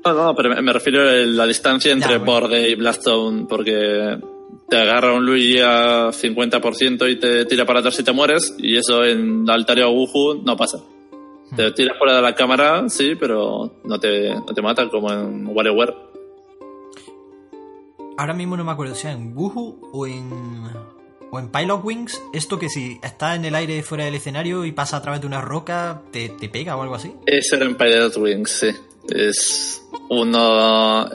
[0.05, 4.17] No, no, pero me, refiero a la distancia entre borde y Blast Zone, porque
[4.69, 8.77] te agarra un Luigi a 50% y te tira para atrás y te mueres, y
[8.77, 10.77] eso en Altaria o Wuhu no pasa.
[11.55, 15.47] Te tiras fuera de la cámara, sí, pero no te, no te matan como en
[15.47, 15.95] WarioWare.
[18.17, 20.31] Ahora mismo no me acuerdo si en Wuhu o en,
[21.31, 22.21] o en Pilot Wings.
[22.33, 25.27] Esto que si está en el aire fuera del escenario y pasa a través de
[25.27, 27.13] una roca, te, te pega o algo así.
[27.25, 28.69] Eso era en Pilot Wings, sí.
[29.09, 31.07] Es uno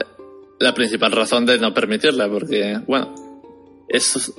[0.59, 3.15] la principal razón de no permitirla, porque, bueno,
[3.87, 4.31] es,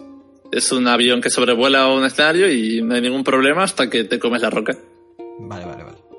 [0.52, 4.18] es un avión que sobrevuela un escenario y no hay ningún problema hasta que te
[4.18, 4.78] comes la roca.
[5.40, 6.12] Vale, vale, vale.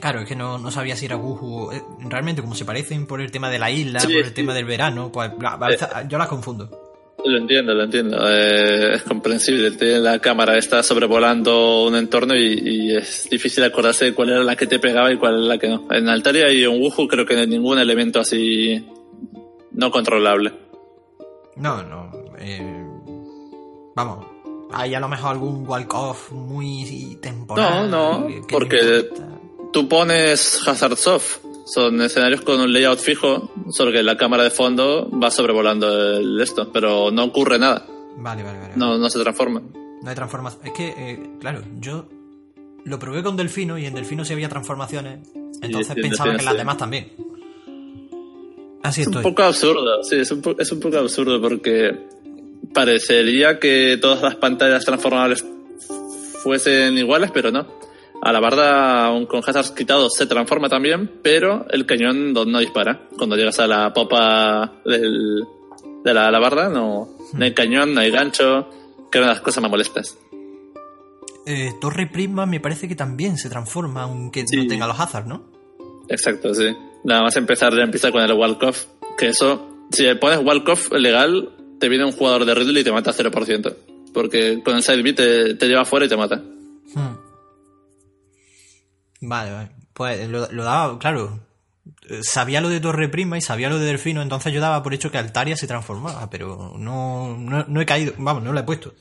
[0.00, 1.72] Claro, es que no, sabía si era Wuhu.
[1.72, 4.64] Eh, realmente, como se parecen por el tema de la isla, por el tema del
[4.64, 5.76] verano, pues eh,
[6.08, 6.82] yo las confundo.
[7.24, 8.18] Lo entiendo, lo entiendo.
[8.28, 9.72] Eh, es comprensible.
[9.98, 14.66] La cámara está sobrevolando un entorno y, es difícil acordarse de cuál era la que
[14.66, 15.88] te pegaba y cuál era la que no.
[15.90, 18.86] En Altaria y en Wuhu creo que no hay ningún elemento así
[19.72, 20.52] no controlable.
[21.56, 22.12] No, no.
[23.94, 24.26] vamos,
[24.72, 27.90] hay a lo mejor algún walk-off muy temporal.
[27.90, 29.08] No, no, porque
[29.72, 31.38] tú pones Hazard Soft.
[31.66, 36.40] Son escenarios con un layout fijo, solo que la cámara de fondo va sobrevolando el
[36.40, 37.84] esto, pero no ocurre nada.
[38.18, 38.72] Vale, vale, vale.
[38.76, 39.60] No, no se transforma.
[40.00, 40.64] No hay transformación.
[40.64, 42.06] Es que, eh, claro, yo
[42.84, 45.28] lo probé con Delfino y en Delfino sí había transformaciones.
[45.60, 47.12] Entonces pensaba que en las demás también.
[48.84, 51.90] Así es un poco absurdo, sí, es un, es un poco absurdo porque
[52.72, 55.44] parecería que todas las pantallas transformables
[56.42, 57.66] fuesen iguales, pero no.
[58.22, 63.08] A la barda, aún con hazards quitados, se transforma también, pero el cañón no dispara.
[63.16, 65.44] Cuando llegas a la popa del,
[66.04, 68.68] de la alabarda, no, no hay cañón, no hay gancho,
[69.10, 70.16] que una de las cosas más molestas.
[71.46, 75.44] Eh, Torre Prisma me parece que también se transforma, aunque no tenga los hazards, ¿no?
[76.08, 76.74] Exacto, sí.
[77.04, 78.86] Nada más empezar, ya empieza con el Walkoff,
[79.18, 83.12] que eso, si pones Walkoff legal, te viene un jugador de Ridley y te mata
[83.12, 83.76] 0%.
[84.12, 86.36] Porque con el side beat te, lleva fuera y te mata.
[86.36, 87.16] Hmm.
[89.20, 89.70] Vale, vale.
[89.92, 91.40] Pues lo, daba, claro.
[92.22, 95.10] Sabía lo de Torre Prima y sabía lo de Delfino, entonces yo daba por hecho
[95.10, 98.94] que Altaria se transformaba, pero no, no, he caído, vamos, no lo he puesto.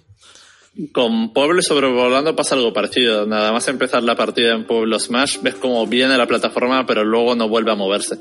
[0.92, 3.26] Con Pueblo sobrevolando pasa algo parecido.
[3.26, 7.36] Nada más empezar la partida en Pueblo Smash, ves cómo viene la plataforma, pero luego
[7.36, 8.20] no vuelve a moverse.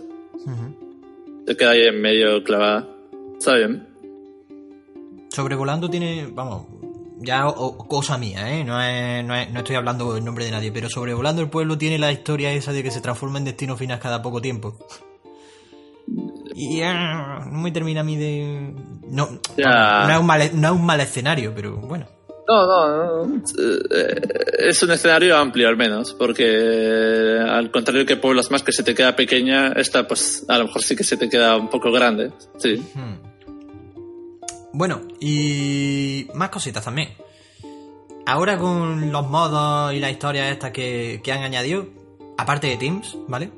[1.47, 2.89] Se queda ahí en medio clavada.
[3.39, 3.94] Está bien.
[5.35, 6.67] Sobrevolando tiene, vamos,
[7.19, 7.45] ya
[7.89, 8.63] cosa mía, ¿eh?
[8.63, 8.75] No,
[9.25, 12.73] no, estoy hablando en nombre de nadie, pero sobrevolando el pueblo tiene la historia esa
[12.73, 14.79] de que se transforma en destino final cada poco tiempo.
[16.55, 18.75] Y no me termina a mí de...
[19.09, 22.07] No, no, es un mal, no es un mal escenario, pero bueno.
[22.47, 24.21] No, no, no, eh,
[24.59, 28.95] es un escenario amplio al menos, porque al contrario que pueblos más que se te
[28.95, 32.33] queda pequeña, esta pues a lo mejor sí que se te queda un poco grande,
[32.59, 32.83] sí.
[34.75, 37.11] Bueno, y más cositas también.
[38.27, 41.87] Ahora con los modos y la historia esta que, han añadido,
[42.37, 43.51] aparte de Teams, ¿vale?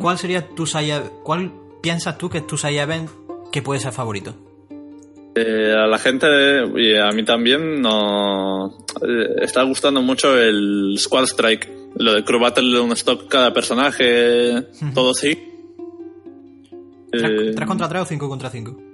[0.00, 0.64] ¿Cuál sería tu
[1.24, 3.10] cuál piensas tú que es tu side event
[3.50, 4.36] que puede ser favorito?
[5.34, 6.28] Eh, a la gente
[6.76, 12.38] y a mí también no eh, está gustando mucho el Squad Strike, lo de Crew
[12.38, 15.36] Battle de un stock cada personaje, todo sí.
[17.10, 18.91] 3 eh, contra 3 o 5 contra 5?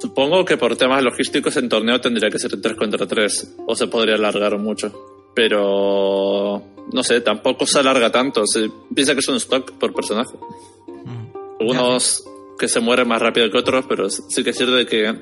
[0.00, 3.86] Supongo que por temas logísticos en torneo tendría que ser 3 contra 3 o se
[3.86, 4.92] podría alargar mucho.
[5.34, 8.46] Pero no sé, tampoco se alarga tanto.
[8.46, 10.36] Se piensa que es un stock por personaje.
[11.04, 11.36] Mm.
[11.60, 12.24] Algunos
[12.58, 15.14] que se mueren más rápido que otros, pero sí que es cierto de que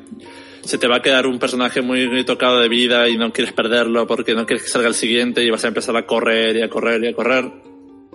[0.61, 4.07] se te va a quedar un personaje muy, tocado de vida y no quieres perderlo
[4.07, 6.69] porque no quieres que salga el siguiente y vas a empezar a correr y a
[6.69, 7.51] correr y a correr.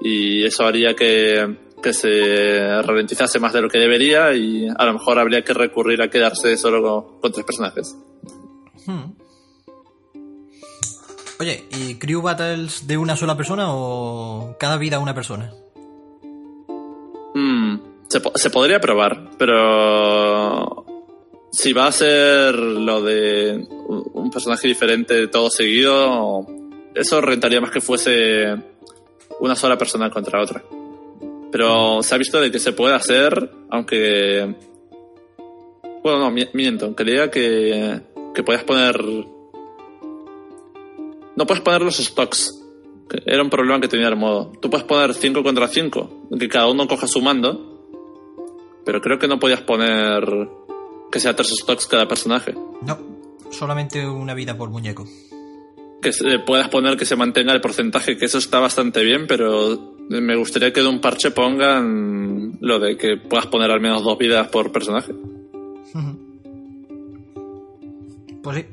[0.01, 4.93] Y eso haría que que se ralentizase más de lo que debería y a lo
[4.93, 7.95] mejor habría que recurrir a quedarse solo con, tres personajes.
[8.87, 9.11] Hmm.
[11.39, 15.51] Oye, ¿y Crew Battles de una sola persona o cada vida una persona?
[17.35, 20.85] Mm, se, se podría probar, pero
[21.51, 26.47] si va a ser lo de un un personaje diferente todo seguido,
[26.95, 28.55] eso rentaría más que fuese
[29.39, 30.63] una sola persona contra otra.
[31.53, 34.55] Pero se ha visto de que se puede hacer, aunque...
[36.03, 36.93] Bueno, no, mi- miento.
[36.95, 38.01] Creía que,
[38.33, 38.99] que podías poner...
[41.35, 42.59] No puedes poner los stocks.
[43.25, 44.51] Era un problema que tenía el modo.
[44.61, 47.85] Tú puedes poner 5 contra 5, que cada uno coja su mando,
[48.83, 50.23] pero creo que no podías poner
[51.11, 52.53] que sea 3 stocks cada personaje.
[52.81, 52.97] No,
[53.51, 55.05] solamente una vida por muñeco.
[56.01, 59.92] Que se- puedas poner que se mantenga el porcentaje, que eso está bastante bien, pero
[60.09, 64.17] me gustaría que de un parche pongan lo de que puedas poner al menos dos
[64.17, 65.13] vidas por personaje.
[68.43, 68.65] Pues sí.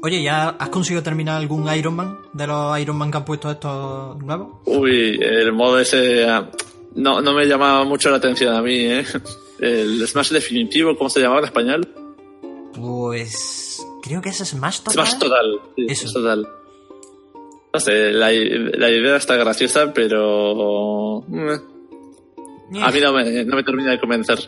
[0.00, 3.50] Oye, ¿ya has conseguido terminar algún Iron Man de los Iron Man que han puesto
[3.50, 4.58] estos nuevos?
[4.66, 6.48] Uy, el modo ese ah,
[6.94, 9.04] no, no me llamaba mucho la atención a mí, ¿eh?
[9.58, 11.88] El Smash definitivo, ¿cómo se llamaba en español?
[12.74, 15.06] Pues creo que es Smash Total.
[15.06, 15.60] Smash Total.
[15.74, 16.02] Sí, Eso.
[16.02, 16.48] Smash Total.
[17.74, 21.24] No sé, la, la idea está graciosa, pero...
[21.26, 21.58] eh,
[22.80, 24.38] A mí no me, no me termina de convencer.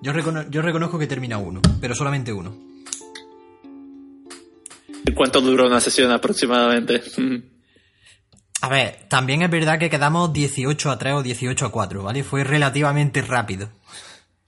[0.00, 2.56] Yo, recono- yo reconozco que termina uno, pero solamente uno.
[5.16, 7.02] ¿Cuánto dura una sesión aproximadamente?
[8.60, 12.22] A ver, también es verdad que quedamos 18 a 3 o 18 a 4, ¿vale?
[12.22, 13.68] Fue relativamente rápido.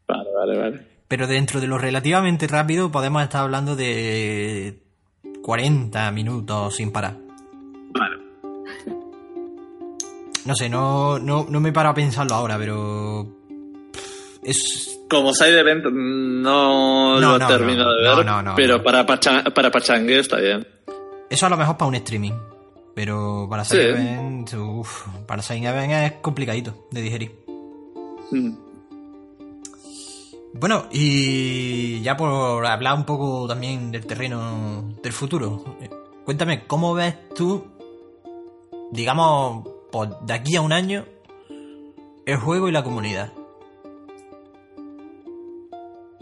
[0.07, 0.87] Vale, vale, vale.
[1.09, 4.84] Pero dentro de lo relativamente rápido podemos estar hablando de
[5.45, 7.19] 40 minutos sin parar.
[7.91, 8.17] Vale.
[10.47, 13.27] No sé, no, no, no me paro a pensarlo ahora, pero...
[14.43, 14.91] Es...
[15.07, 18.83] Como side event no, No, lo no, termino no, de ver, no, no, pero no.
[18.83, 20.67] Para, pacha, para pachangue está bien.
[21.29, 22.33] Eso a lo mejor para un streaming.
[22.95, 23.77] Pero para Sí.
[23.77, 27.33] Side Event, uf, para Side Event es complicadito de digerir.
[28.31, 28.64] Mm.
[30.57, 35.91] Bueno, y ya por hablar un poco también del terreno del futuro, eh,
[36.25, 37.67] cuéntame, ¿cómo ves tú,
[38.93, 41.05] digamos, pues, de aquí a un año,
[42.25, 43.33] el juego y la comunidad?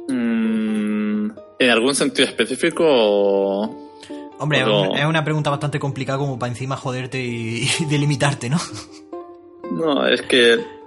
[0.09, 3.93] Mm, ¿En algún sentido específico o...?
[4.39, 8.57] Hombre, es una pregunta bastante complicada como para encima joderte y, y delimitarte, ¿no?
[9.71, 10.82] No, es que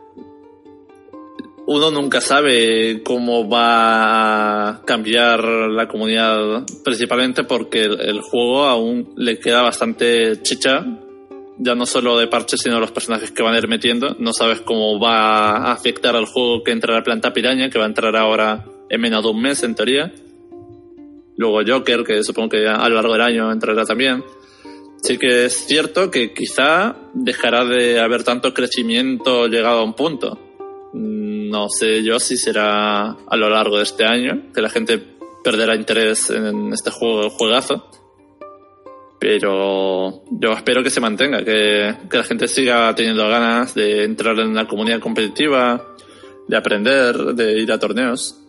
[1.67, 9.39] uno nunca sabe cómo va a cambiar la comunidad, principalmente porque el, juego aún le
[9.39, 10.85] queda bastante chicha,
[11.57, 14.15] ya no solo de parches, sino los personajes que van a ir metiendo.
[14.19, 17.85] No sabes cómo va a afectar al juego que entra la planta piraña, que va
[17.85, 20.13] a entrar ahora en menos de un mes, en teoría.
[21.37, 24.23] Luego Joker, que supongo que a lo largo del año entrará también.
[25.01, 30.44] Sí que es cierto que quizá dejará de haber tanto crecimiento llegado a un punto.
[30.95, 34.97] Mm, No sé yo si será a lo largo de este año, que la gente
[35.43, 37.89] perderá interés en este juego, juegazo.
[39.19, 44.37] Pero yo espero que se mantenga, que, que la gente siga teniendo ganas de entrar
[44.39, 45.95] en la comunidad competitiva,
[46.47, 48.39] de aprender, de ir a torneos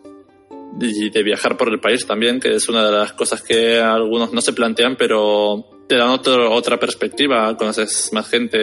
[0.81, 4.33] y de viajar por el país también, que es una de las cosas que algunos
[4.33, 8.59] no se plantean, pero te dan otro- otra perspectiva, conoces más gente,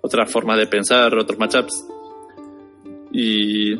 [0.00, 1.84] otra forma de pensar, otros matchups.
[3.12, 3.76] Y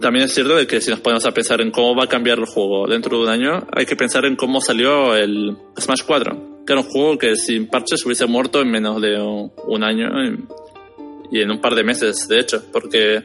[0.00, 2.38] también es cierto de que si nos ponemos a pensar en cómo va a cambiar
[2.38, 6.62] el juego dentro de un año, hay que pensar en cómo salió el Smash 4,
[6.66, 11.38] que era un juego que sin parches hubiese muerto en menos de un, año y-
[11.38, 13.22] y en un par de meses, de hecho, porque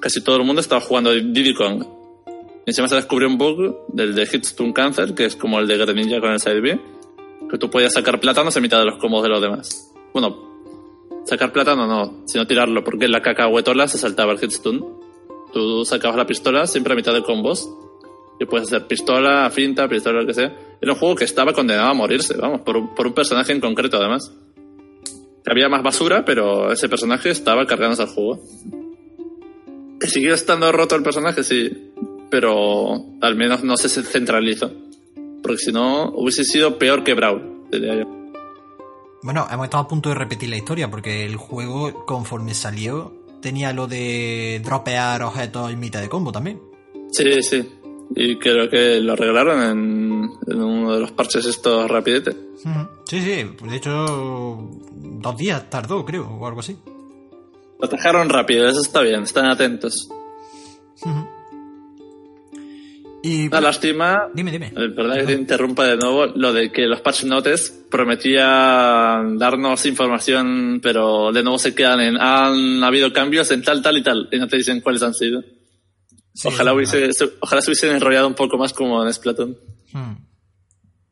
[0.00, 1.84] casi todo el mundo estaba jugando Diddy Kong.
[2.66, 5.76] Y encima se descubrió un bug del de Hitstone Cancer, que es como el de
[5.78, 6.80] Greninja con el Side B,
[7.48, 9.92] que tú podías sacar plátanos en mitad de los combos de los demás.
[10.12, 10.45] Bueno,
[11.26, 14.80] sacar plátano no, sino tirarlo, porque la cacahuetola se saltaba el Hitstone.
[15.52, 17.68] Tú sacabas la pistola siempre a mitad de combos,
[18.38, 20.54] y puedes hacer pistola, finta, pistola, lo que sea.
[20.80, 23.60] Era un juego que estaba condenado a morirse, vamos, por un, por un personaje en
[23.60, 24.32] concreto además.
[25.46, 28.40] Había más basura, pero ese personaje estaba cargándose al juego.
[30.00, 31.92] Que siguió estando roto el personaje, sí,
[32.30, 34.70] pero al menos no se centralizó.
[35.42, 38.25] Porque si no, hubiese sido peor que Brawl, diría yo.
[39.22, 43.72] Bueno, hemos estado a punto de repetir la historia porque el juego, conforme salió, tenía
[43.72, 46.60] lo de dropear objetos en mitad de combo también.
[47.10, 47.68] Sí, sí.
[48.14, 52.36] Y creo que lo arreglaron en, en uno de los parches estos rapidetes.
[52.64, 52.88] Ujú.
[53.04, 56.76] Sí, sí, de hecho, dos días tardó, creo, o algo así.
[57.78, 60.08] Lo atajaron rápido, eso está bien, están atentos.
[61.02, 61.26] Ujú.
[63.28, 64.28] Y, Una lástima.
[64.32, 64.66] Dime, dime.
[64.68, 66.26] eh, Perdón que te interrumpa de nuevo.
[66.26, 72.16] Lo de que los patch notes prometían darnos información, pero de nuevo se quedan en.
[72.20, 74.28] Han habido cambios en tal, tal y tal.
[74.30, 75.42] Y no te dicen cuáles han sido.
[76.34, 79.56] Sí, ojalá, es hubiese, se- ojalá se hubiesen enrollado un poco más como en Splatoon.
[79.92, 80.14] Hmm.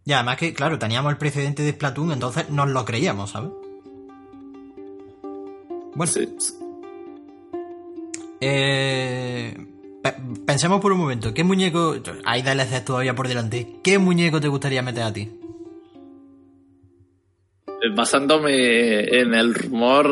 [0.05, 3.51] Y además que, claro, teníamos el precedente de Splatoon, entonces nos lo creíamos, ¿sabes?
[5.95, 6.29] Bueno, Sí.
[8.41, 9.57] eh,
[10.47, 11.97] pensemos por un momento, ¿qué muñeco...
[12.25, 13.77] Hay DLCs todavía por delante.
[13.83, 15.31] ¿Qué muñeco te gustaría meter a ti?
[17.69, 20.09] Eh, Basándome en el rumor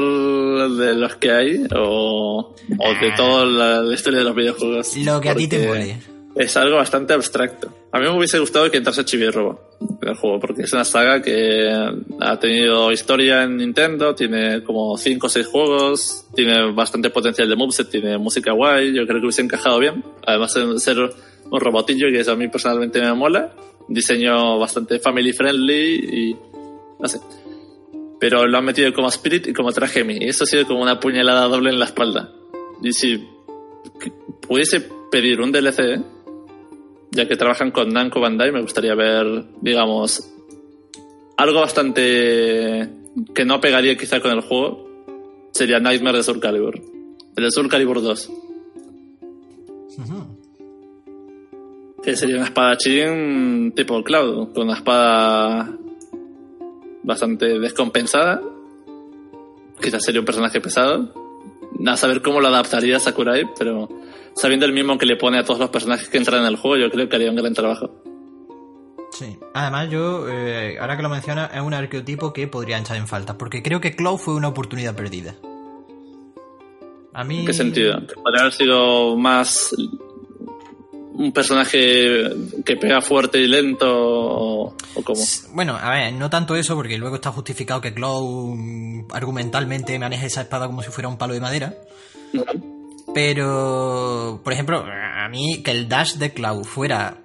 [0.76, 4.96] de los que hay o, o de toda la, la historia de los videojuegos.
[4.98, 5.98] Lo que a ti te mole.
[6.34, 7.74] Es algo bastante abstracto.
[7.92, 9.60] A mí me hubiese gustado que entrase Chibi Robo
[10.02, 11.70] el juego, porque es una saga que
[12.20, 17.56] ha tenido historia en Nintendo, tiene como 5 o 6 juegos, tiene bastante potencial de
[17.56, 20.04] moveset, tiene música guay, yo creo que hubiese encajado bien.
[20.26, 23.52] Además de ser un robotillo, que eso a mí personalmente me mola,
[23.88, 26.36] diseño bastante family friendly y
[26.98, 27.20] no sé.
[28.18, 30.16] Pero lo han metido como Spirit y como traje Mi.
[30.16, 32.32] Y eso ha sido como una puñalada doble en la espalda.
[32.80, 33.28] Y si
[34.46, 34.80] pudiese
[35.10, 36.00] pedir un DLC,
[37.12, 40.32] ya que trabajan con Namco Bandai, me gustaría ver, digamos,
[41.36, 42.88] algo bastante
[43.34, 44.88] que no pegaría quizá con el juego.
[45.52, 46.80] Sería Nightmare de Soul Calibur.
[47.36, 48.30] El de Soul Calibur 2.
[49.98, 50.38] Ujú.
[52.02, 55.76] Que sería una espadachín tipo Cloud, con una espada
[57.02, 58.40] bastante descompensada.
[59.80, 61.12] Quizás sería un personaje pesado.
[61.86, 63.88] A saber cómo lo adaptaría Sakurai, pero
[64.34, 66.76] sabiendo el mismo que le pone a todos los personajes que entran en el juego,
[66.76, 67.90] yo creo que haría un gran trabajo.
[69.12, 69.38] Sí.
[69.54, 73.36] Además, yo, eh, ahora que lo mencionas, es un arqueotipo que podría echar en falta,
[73.36, 75.36] porque creo que Cloud fue una oportunidad perdida.
[77.12, 77.40] A mí...
[77.40, 78.06] ¿En qué sentido?
[78.06, 79.74] ¿Que podría haber sido más
[81.14, 82.24] un personaje
[82.64, 85.20] que pega fuerte y lento o, o cómo?
[85.52, 90.40] Bueno, a ver, no tanto eso, porque luego está justificado que Cloud argumentalmente maneje esa
[90.40, 91.74] espada como si fuera un palo de madera.
[93.14, 97.18] Pero, por ejemplo, a mí que el dash de Cloud fuera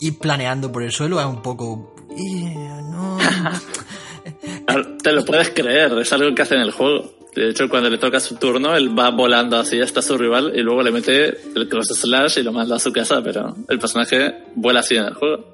[0.00, 1.94] ir planeando por el suelo es un poco...
[2.10, 2.54] "Eh,
[2.90, 3.18] no.
[5.02, 7.12] Te lo puedes creer, es algo que hace en el juego.
[7.34, 10.60] De hecho, cuando le toca su turno, él va volando así hasta su rival y
[10.60, 14.44] luego le mete el cross slash y lo manda a su casa, pero el personaje
[14.54, 15.44] vuela así en el juego.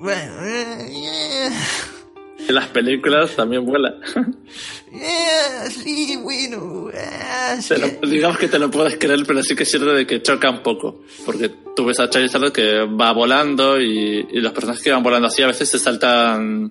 [0.00, 1.50] Bueno, eh,
[2.48, 3.94] En las películas también vuela.
[4.92, 6.88] eh, sí, bueno.
[7.60, 7.68] sí.
[7.74, 10.22] Te lo- digamos que te lo puedes creer, pero sí que es cierto de que
[10.22, 11.02] choca un poco.
[11.24, 15.28] Porque tú ves a Charizard que va volando y, y los personajes que van volando
[15.28, 16.70] así a veces se saltan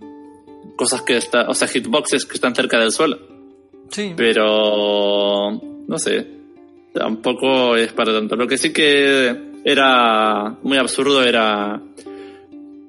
[0.76, 3.20] cosas que están, o sea, hitboxes que están cerca del suelo.
[3.90, 4.14] Sí.
[4.16, 6.28] Pero no sé,
[6.94, 8.36] tampoco es para tanto.
[8.36, 11.80] Lo que sí que era muy absurdo era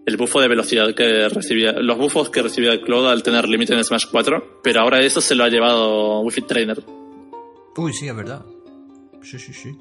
[0.07, 3.85] el bufo de velocidad que recibía, los bufos que recibía Cloud al tener límite en
[3.85, 6.83] Smash 4, pero ahora eso se lo ha llevado Wi-Fi Trainer.
[7.77, 8.45] Uy, sí, es verdad.
[9.23, 9.77] Sí, sí, sí.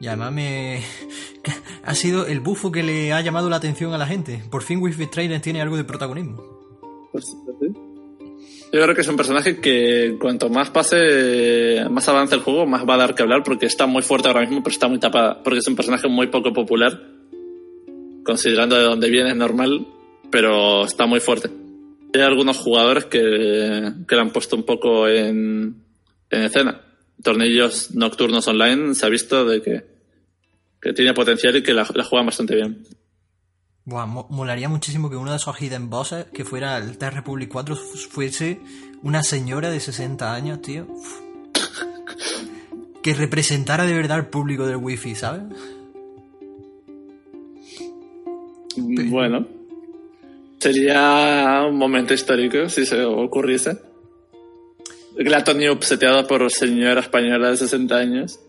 [0.00, 0.82] Y además me...
[1.84, 4.40] Ha sido el bufo que le ha llamado la atención a la gente.
[4.52, 6.40] Por fin Wi-Fi Trainer tiene algo de protagonismo.
[7.10, 7.24] Pues,
[8.72, 12.88] Yo creo que es un personaje que cuanto más pase, más avance el juego, más
[12.88, 15.42] va a dar que hablar porque está muy fuerte ahora mismo, pero está muy tapada.
[15.42, 17.11] Porque es un personaje muy poco popular,
[18.24, 19.86] considerando de dónde viene es normal,
[20.30, 21.50] pero está muy fuerte.
[22.14, 25.82] Hay algunos jugadores que, que lo han puesto un poco en,
[26.30, 26.80] en escena.
[27.22, 29.84] Tornillos nocturnos online se ha visto de que,
[30.80, 32.84] que tiene potencial y que la, la juegan bastante bien.
[33.84, 37.48] Buah, mo- molaría muchísimo que uno de esos hidden bosses, que fuera el Test Republic
[37.50, 38.60] 4, fu- fuese
[39.02, 40.86] una señora de 60 años, tío.
[40.88, 41.20] Uf.
[43.02, 45.42] Que representara de verdad al público del Wi-Fi, ¿sabes?
[48.76, 49.46] Bueno,
[50.58, 53.78] sería un momento histórico si se ocurriese.
[55.16, 58.40] Glatony seteado por señora española de 60 años.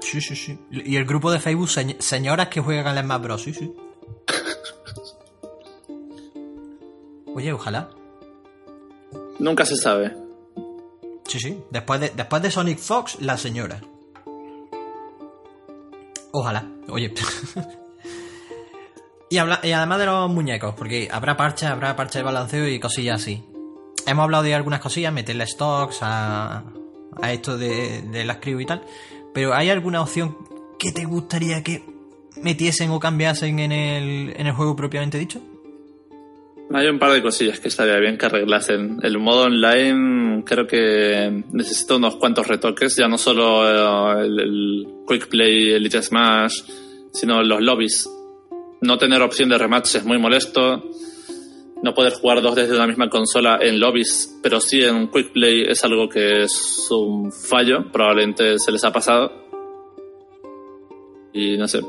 [0.00, 0.58] Sí, sí, sí.
[0.70, 3.42] Y el grupo de Facebook, señ- señoras que juegan al Smash Bros.
[3.42, 3.72] Sí, sí.
[7.34, 7.88] Oye, ojalá.
[9.38, 10.14] Nunca se sabe.
[11.26, 11.56] Sí, sí.
[11.70, 13.80] Después de, después de Sonic Fox, la señora.
[16.32, 16.66] Ojalá.
[16.88, 17.12] Oye.
[19.30, 23.42] y, además de los muñecos, porque habrá parches, habrá parches de balanceo y cosillas así.
[24.06, 26.64] Hemos hablado de algunas cosillas, meterle stocks a,
[27.20, 28.82] a esto de, de las crew y tal.
[29.34, 30.36] Pero ¿hay alguna opción
[30.78, 31.82] que te gustaría que
[32.42, 35.40] metiesen o cambiasen en el, en el juego propiamente dicho?
[36.72, 38.98] Hay un par de cosillas que estaría bien que arreglasen.
[39.02, 44.86] El modo online creo que necesita unos cuantos retoques, ya no solo eh, el, el
[45.06, 46.62] Quick Play Elite Smash,
[47.12, 48.08] sino los lobbies.
[48.80, 50.82] No tener opción de rematch es muy molesto.
[51.82, 55.62] No poder jugar dos desde una misma consola en lobbies, pero sí en Quick Play
[55.68, 57.90] es algo que es un fallo.
[57.92, 59.30] Probablemente se les ha pasado.
[61.32, 61.80] Y no sé,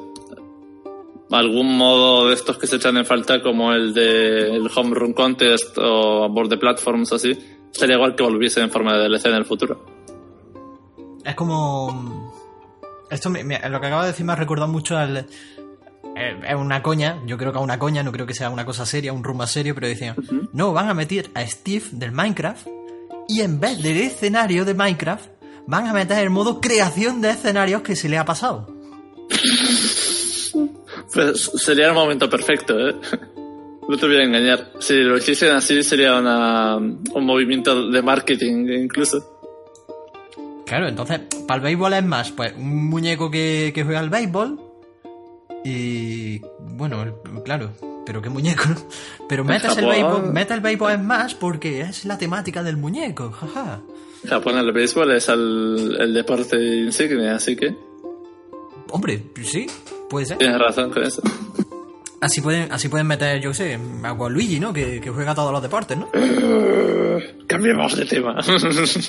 [1.31, 5.77] algún modo de estos que se echan en falta, como el de Home Run Contest
[5.77, 7.31] o Board de Platforms así,
[7.71, 9.85] sería igual que volviese en forma de DLC en el futuro.
[11.23, 12.31] Es como.
[13.09, 15.25] Esto me- me- lo que acabo de decir me ha recordado mucho al.
[16.19, 18.65] Eh, Es una coña, yo creo que es una coña, no creo que sea una
[18.65, 20.15] cosa seria, un rumbo serio, pero decían,
[20.53, 22.67] no, van a meter a Steve del Minecraft
[23.27, 25.29] y en vez del escenario de Minecraft,
[25.67, 28.67] van a meter el modo creación de escenarios que se le ha pasado.
[31.13, 32.95] Pues sería el momento perfecto, ¿eh?
[33.87, 34.71] No te voy a engañar.
[34.79, 39.39] Si lo hiciesen así, sería una, un movimiento de marketing incluso.
[40.65, 44.68] Claro, entonces, para el béisbol es más, pues un muñeco que, que juega al béisbol
[45.63, 46.39] y...
[46.59, 47.05] Bueno,
[47.43, 47.71] claro,
[48.05, 48.75] pero qué muñeco, ¿no?
[49.29, 53.31] Pero metes el béisbol, mete el béisbol es más porque es la temática del muñeco,
[53.31, 53.81] jaja.
[54.27, 57.75] Japón el béisbol es el, el deporte insignia, así que
[58.91, 59.67] Hombre, sí,
[60.09, 60.37] puede ser.
[60.39, 61.21] tienes razón con eso.
[62.21, 64.73] Así pueden, así pueden meter, yo sé, a Waluigi, ¿no?
[64.73, 66.09] Que, que juega todos los deportes, ¿no?
[67.47, 68.37] Cambiemos de tema.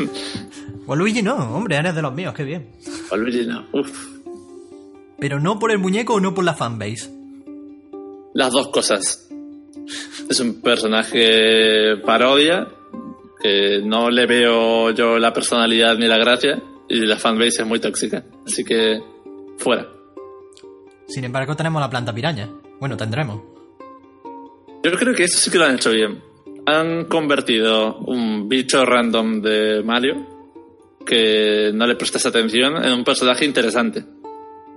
[0.87, 2.69] Waluigi no, hombre, eres de los míos, qué bien.
[3.17, 3.65] Luigi no.
[3.73, 4.20] Uf.
[5.21, 7.11] Pero no por el muñeco o no por la fanbase.
[8.35, 9.29] Las dos cosas.
[10.29, 12.69] Es un personaje parodia
[13.43, 17.81] que no le veo yo la personalidad ni la gracia y la fanbase es muy
[17.81, 18.25] tóxica.
[18.47, 19.01] Así que
[19.59, 19.89] fuera.
[21.07, 22.49] Sin embargo, tenemos la planta piraña.
[22.79, 23.43] Bueno, tendremos.
[24.83, 26.23] Yo creo que eso sí que lo han hecho bien.
[26.67, 30.27] Han convertido un bicho random de Mario
[31.05, 34.05] que no le prestas atención en un personaje interesante.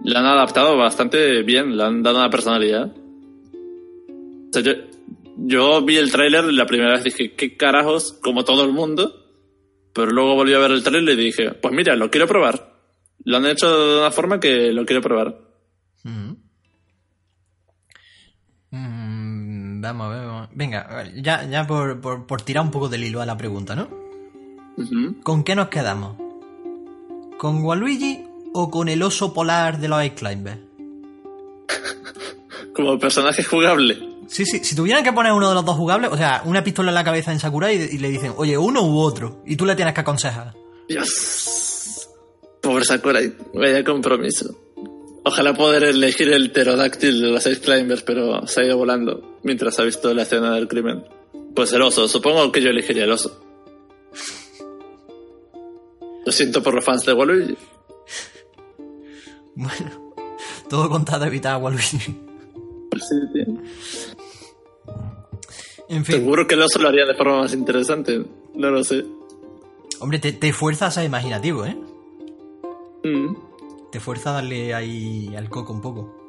[0.03, 2.91] Lo han adaptado bastante bien, le han dado una personalidad.
[2.95, 4.71] O sea, yo,
[5.37, 8.19] yo vi el tráiler la primera vez dije, ¿qué carajos?
[8.21, 9.19] Como todo el mundo.
[9.93, 12.73] Pero luego volví a ver el tráiler y dije, pues mira, lo quiero probar.
[13.25, 15.37] Lo han hecho de una forma que lo quiero probar.
[16.03, 16.31] Mm.
[18.71, 20.49] Mm, vamos, a ver, vamos.
[20.53, 23.87] Venga, ya, ya por, por- por tirar un poco del hilo a la pregunta, ¿no?
[25.23, 26.17] ¿Con qué nos quedamos?
[27.37, 30.59] ¿Con Waluigi o con el oso polar de los Ice Climbers?
[32.75, 34.13] Como personaje jugable.
[34.27, 36.89] Sí, sí, si tuvieran que poner uno de los dos jugables, o sea, una pistola
[36.89, 39.65] en la cabeza en Sakurai y, y le dicen, oye, uno u otro, y tú
[39.65, 40.53] le tienes que aconsejar.
[40.87, 42.09] Dios.
[42.61, 44.55] Pobre Sakurai, vaya compromiso.
[45.25, 49.79] Ojalá poder elegir el pterodáctil de los Ice Climbers, pero se ha ido volando mientras
[49.79, 51.05] ha visto la escena del crimen.
[51.55, 53.39] Pues el oso, supongo que yo elegiría el oso.
[56.25, 57.57] Lo siento por los fans de Waluigi.
[59.55, 60.13] Bueno,
[60.69, 61.99] todo con tal de evitar a Waluigi.
[61.99, 62.15] Sí.
[65.89, 68.23] En fin, Seguro que el oso lo haría de forma más interesante.
[68.55, 69.03] No lo sé.
[69.99, 71.77] hombre, te, te fuerza a ser imaginativo, ¿eh?
[73.03, 73.35] Mm.
[73.91, 76.19] Te fuerza a darle ahí al coco un poco.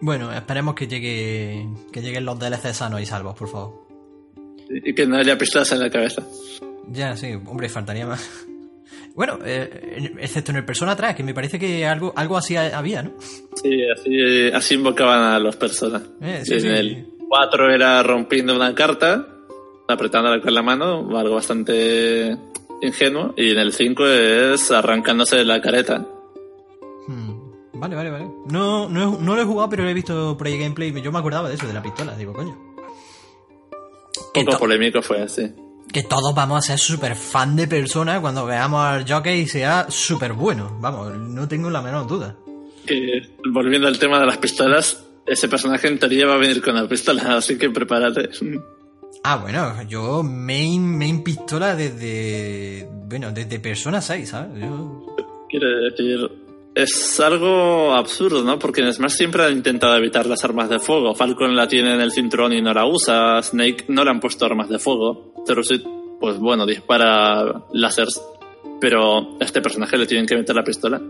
[0.00, 3.86] Bueno, esperemos que llegue que lleguen los DLC sanos y salvos, por favor.
[4.68, 6.22] Y que no haya pistolas en la cabeza.
[6.88, 8.28] Ya, sí, hombre, faltaría más.
[9.16, 12.76] Bueno, eh, excepto en el Persona 3, que me parece que algo, algo así ha-
[12.78, 13.12] había, ¿no?
[13.54, 16.02] Sí, así, así invocaban a las personas.
[16.20, 16.68] Eh, sí, en sí.
[16.68, 19.26] el 4 era rompiendo una carta,
[19.88, 22.36] apretándola con la mano, algo bastante
[22.82, 23.32] ingenuo.
[23.38, 26.06] Y en el 5 es arrancándose la careta.
[27.08, 28.26] Hmm, Vale, vale, vale.
[28.50, 30.92] No, no, no lo he jugado, pero lo he visto por ahí gameplay.
[31.02, 32.14] Yo me acordaba de eso, de la pistola.
[32.16, 32.56] Digo, coño.
[34.32, 35.50] Poco polémico fue así.
[35.96, 39.86] Que todos vamos a ser súper fan de Persona cuando veamos al jockey y sea
[39.88, 40.76] súper bueno.
[40.78, 42.36] Vamos, no tengo la menor duda.
[42.84, 46.74] Que, volviendo al tema de las pistolas, ese personaje en teoría va a venir con
[46.74, 48.28] la pistola, así que prepárate.
[49.24, 52.86] Ah, bueno, yo main, main pistola desde.
[53.08, 54.60] Bueno, desde Persona 6, ¿sabes?
[54.60, 55.16] Yo.
[55.48, 56.30] Quiero decir,
[56.76, 58.58] es algo absurdo, ¿no?
[58.58, 61.14] Porque en Smash siempre han intentado evitar las armas de fuego.
[61.14, 63.42] Falcon la tiene en el cinturón y no la usa.
[63.42, 65.32] Snake no le han puesto armas de fuego.
[65.46, 65.82] Zero Suit,
[66.20, 68.20] pues bueno, dispara láseres.
[68.78, 71.00] Pero a este personaje le tienen que meter la pistola.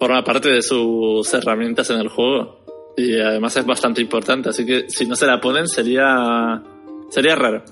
[0.00, 2.64] Forma parte de sus herramientas en el juego.
[2.96, 4.48] Y además es bastante importante.
[4.48, 6.60] Así que si no se la ponen sería...
[7.10, 7.62] Sería raro.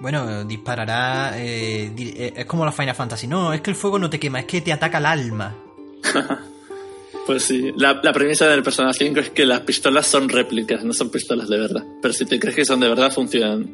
[0.00, 1.32] Bueno, disparará.
[1.36, 3.26] eh, eh, es como la Final Fantasy.
[3.26, 5.56] No, es que el fuego no te quema, es que te ataca el alma.
[7.26, 10.94] Pues sí, la, la premisa del Persona 5 es que las pistolas son réplicas, no
[10.94, 11.84] son pistolas de verdad.
[12.00, 13.68] Pero si te crees que son de verdad, funcionan.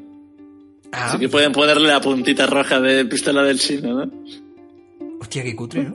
[0.91, 4.11] Ah, Así que pueden ponerle la puntita roja de pistola del chino, ¿no?
[5.21, 5.95] Hostia, qué cutre, ¿no?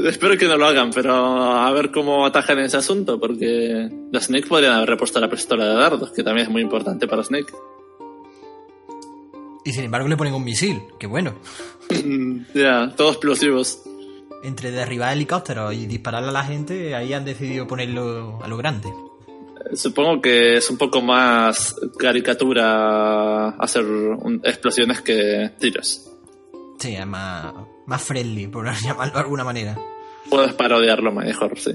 [0.08, 4.48] Espero que no lo hagan, pero a ver cómo atajan ese asunto, porque los Snake
[4.48, 7.52] podrían haber repuesto la pistola de dardos, que también es muy importante para Snake.
[9.64, 11.34] Y sin embargo le ponen un misil, que bueno.
[12.54, 13.82] ya, todos explosivos.
[14.42, 18.88] Entre derribar helicópteros y dispararle a la gente, ahí han decidido ponerlo a lo grande.
[19.74, 26.10] Supongo que es un poco más caricatura hacer un- explosiones que tiros.
[26.78, 27.52] Sí, es más,
[27.86, 29.78] más friendly, por llamarlo de alguna manera.
[30.30, 31.72] Puedes parodiarlo mejor, sí.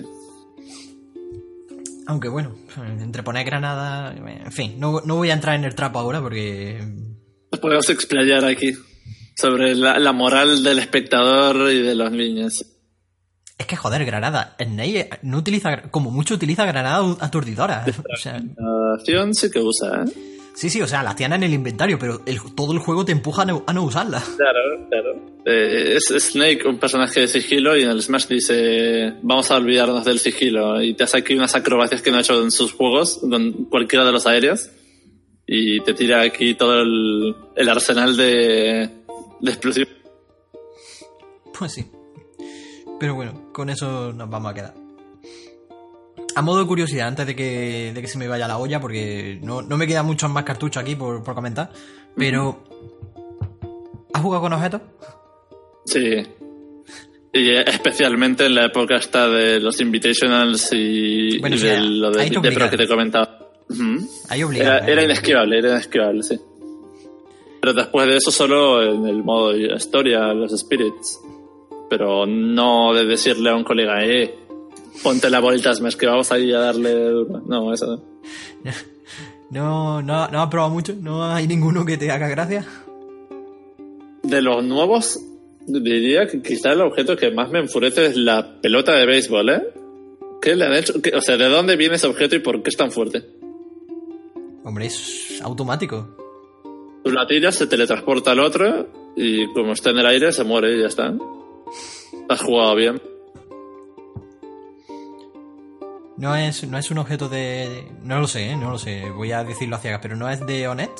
[2.08, 2.54] Aunque bueno,
[3.00, 4.16] entre poner granadas...
[4.18, 6.80] En fin, no, no voy a entrar en el trapo ahora porque...
[7.60, 8.74] Podemos explayar aquí
[9.36, 12.66] sobre la, la moral del espectador y de los niños.
[13.58, 14.56] Es que joder, granada.
[14.62, 15.84] Snake no utiliza...
[15.84, 17.88] Como mucho utiliza granadas aturdidoras.
[18.14, 20.12] O sea, La acción sí que usa, ¿eh?
[20.56, 23.12] sí, sí, o sea, las tiene en el inventario, pero el- todo el juego te
[23.14, 24.24] empuja a no, a no usarlas.
[24.38, 25.36] Claro, claro.
[25.46, 30.04] Eh, es Snake, un personaje de sigilo, y en el Smash dice, vamos a olvidarnos
[30.04, 30.82] del sigilo.
[30.82, 34.04] Y te hace aquí unas acrobacias que no ha hecho en sus juegos, con cualquiera
[34.06, 34.70] de los aéreos.
[35.48, 38.90] Y te tira aquí todo el, el arsenal de,
[39.40, 39.94] de explosivos.
[41.58, 41.86] Pues sí.
[43.00, 44.74] Pero bueno, con eso nos vamos a quedar.
[46.36, 49.40] A modo de curiosidad, antes de que, de que se me vaya la olla, porque
[49.42, 51.72] no, no me quedan muchos más cartuchos aquí por, por comentar,
[52.16, 52.64] pero...
[54.14, 54.82] ¿Has jugado con objetos?
[55.86, 56.26] Sí.
[57.34, 62.30] Y especialmente en la época esta de los Invitationals y, Bueno, y de lo de,
[62.30, 63.35] de Pro que te comentaba.
[63.70, 64.08] Ujú.
[64.30, 64.78] Ahí obligado.
[64.78, 66.40] Era, era inesquivable, era inesquivable, sí.
[67.62, 71.20] Pero después de eso solo en el modo historia, los spirits.
[71.90, 74.36] Pero no de decirle a un colega, eh,
[75.04, 77.12] ponte la bolita Smash que vamos ahí a darle.
[77.48, 78.02] No, eso no.
[79.52, 82.66] No, no, no has probado mucho, no hay ninguno que te haga gracia.
[84.24, 85.20] De los nuevos,
[85.68, 89.62] diría que quizá el objeto que más me enfurece es la pelota de béisbol, ¿eh?
[90.42, 91.00] ¿Qué le han hecho?
[91.00, 93.24] ¿Qué- o sea, ¿de dónde viene ese objeto y por qué es tan fuerte?
[94.66, 96.08] Hombre, es automático.
[97.04, 100.76] Tú la tiras, se teletransporta al otro y como está en el aire se muere
[100.76, 101.14] y ya está.
[102.28, 103.00] Has jugado bien.
[106.18, 107.92] No es, no es un objeto de...
[108.02, 108.58] No lo sé, ¿eh?
[108.58, 110.92] no lo sé, voy a decirlo a ciegas, pero no es de Onet.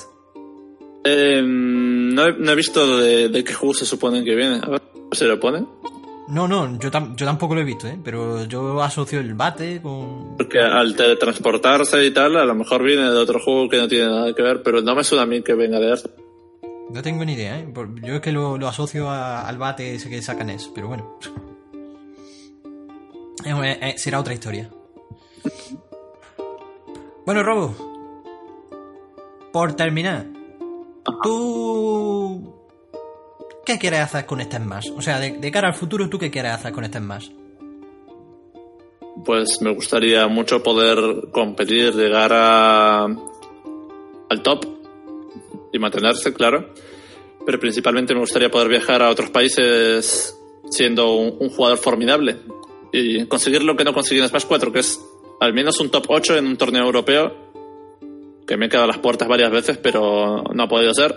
[1.04, 4.60] Eh, no, he, no he visto de, de qué juego se supone que viene.
[4.62, 5.66] A ver, ¿se lo pone?
[6.28, 7.96] No, no, yo, tam- yo tampoco lo he visto, ¿eh?
[8.02, 10.36] pero yo asocio el bate con...
[10.36, 14.06] Porque al teletransportarse y tal, a lo mejor viene de otro juego que no tiene
[14.06, 16.10] nada que ver, pero no me suena a mí que venga de arte.
[16.90, 17.72] No tengo ni idea, ¿eh?
[18.02, 21.16] Yo es que lo, lo asocio a- al bate ese que sacan es, pero bueno.
[23.44, 24.68] Eh, eh, será otra historia.
[27.24, 27.74] Bueno, Robo.
[29.52, 30.26] Por terminar.
[31.22, 32.55] ¿Tú...
[33.66, 34.90] ¿Qué quieres hacer con este Smash?
[34.96, 37.30] O sea, de, cara al futuro, ¿tú qué quieres hacer con este Smash?
[39.24, 44.64] Pues me gustaría mucho poder competir, llegar a, al top
[45.72, 46.72] y mantenerse, claro.
[47.44, 50.38] Pero principalmente me gustaría poder viajar a otros países
[50.70, 52.36] siendo un, un jugador formidable
[52.92, 55.00] y conseguir lo que no conseguí en Smash 4, que es
[55.40, 57.34] al menos un top 8 en un torneo europeo,
[58.46, 61.16] que me he quedado a las puertas varias veces, pero no ha podido ser.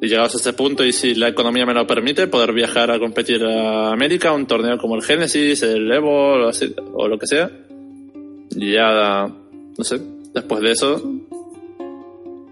[0.00, 2.98] Y llegados a ese punto, y si la economía me lo permite, poder viajar a
[3.00, 7.26] competir a América, un torneo como el Genesis, el Evo o, así- o lo que
[7.26, 7.50] sea.
[8.50, 10.00] Y ya, no sé,
[10.32, 11.02] después de eso,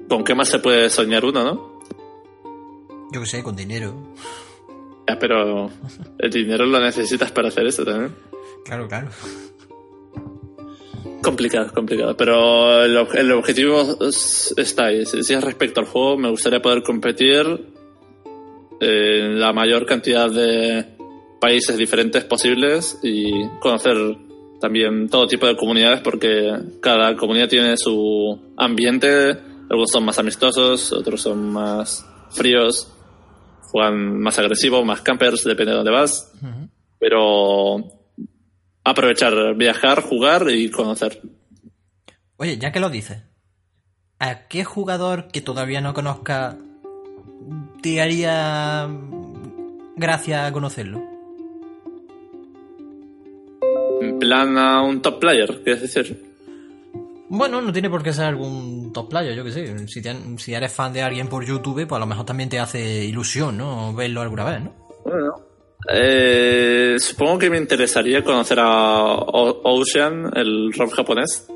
[0.09, 1.81] ¿con qué más se puede soñar uno, no?
[3.13, 3.95] Yo qué sé, con dinero.
[5.09, 5.71] Ya, pero
[6.19, 8.13] el dinero lo necesitas para hacer eso también.
[8.65, 9.09] Claro, claro.
[11.23, 12.17] Complicado, complicado.
[12.17, 15.05] Pero el, el objetivo es- está ahí.
[15.07, 17.73] Si es respecto al juego, me gustaría poder competir
[18.81, 20.85] en la mayor cantidad de
[21.41, 23.97] países diferentes posibles y conocer
[24.61, 29.31] también todo tipo de comunidades porque cada comunidad tiene su ambiente.
[29.69, 32.93] Algunos son más amistosos, otros son más fríos,
[33.73, 36.33] juegan más agresivo, más campers, depende de dónde vas.
[36.99, 37.85] Pero
[38.91, 41.21] aprovechar, viajar, jugar y conocer.
[42.39, 43.19] Oye, ya que lo dices,
[44.19, 46.57] ¿a qué jugador que todavía no conozca
[47.83, 48.89] te haría
[49.97, 51.03] gracia conocerlo?
[54.01, 56.25] En plan a un top player, quieres decir.
[57.29, 59.89] Bueno, no tiene por qué ser algún top player, yo qué sé.
[59.89, 62.61] Si, te- si eres fan de alguien por YouTube, pues a lo mejor también te
[62.61, 63.93] hace ilusión, ¿no?
[63.95, 64.73] Verlo alguna vez, ¿no?
[65.05, 65.35] Bueno,
[65.89, 71.49] Eh, supongo que me interesaría conocer a Ocean, el rock japonés.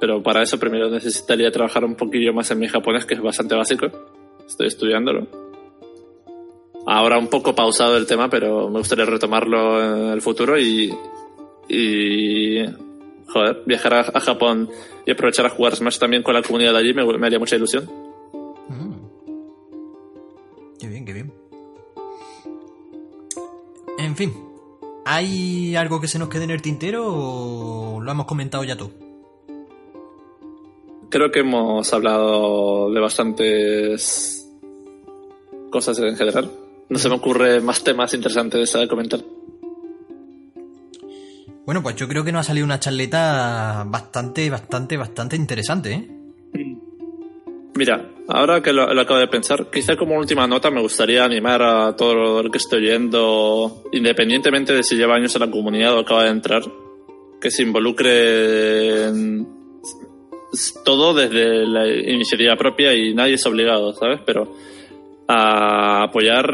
[0.00, 3.54] Pero para eso primero necesitaría trabajar un poquillo más en mi japonés, que es bastante
[3.54, 3.86] básico.
[4.46, 5.26] Estoy estudiándolo.
[6.86, 10.94] Ahora un poco pausado el tema, pero me gustaría retomarlo en el futuro y.
[11.68, 12.64] y
[13.26, 14.70] joder, viajar a, Japón
[15.04, 17.56] y aprovechar a jugar Smash también con la comunidad de allí me, me haría mucha
[17.56, 17.90] ilusión.
[20.78, 21.45] Qué bien, qué bien.
[23.98, 24.34] En fin,
[25.04, 28.90] ¿hay algo que se nos quede en el tintero o lo hemos comentado ya todo?
[31.08, 34.50] Creo que hemos hablado de bastantes
[35.70, 36.50] cosas en general.
[36.88, 39.20] No se me ocurre más temas interesantes a comentar.
[41.64, 46.15] Bueno, pues yo creo que nos ha salido una charleta bastante, bastante, bastante interesante, ¿eh?
[47.76, 51.94] Mira, ahora que lo, acabo de pensar, quizá como última nota me gustaría animar a
[51.94, 56.24] todo el que estoy oyendo, independientemente de si lleva años en la comunidad o acaba
[56.24, 56.62] de entrar,
[57.38, 59.46] que se involucre en
[60.84, 64.20] todo desde la iniciativa propia y nadie es obligado, ¿sabes?
[64.24, 64.56] Pero
[65.28, 66.46] a apoyar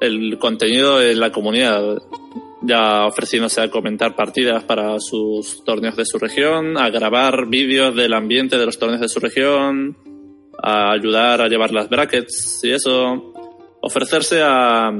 [0.00, 2.02] el contenido de la comunidad,
[2.66, 8.14] ya ofreciéndose a comentar partidas para sus torneos de su región, a grabar vídeos del
[8.14, 9.96] ambiente de los torneos de su región,
[10.62, 13.32] a ayudar a llevar las brackets y eso,
[13.82, 14.90] ofrecerse a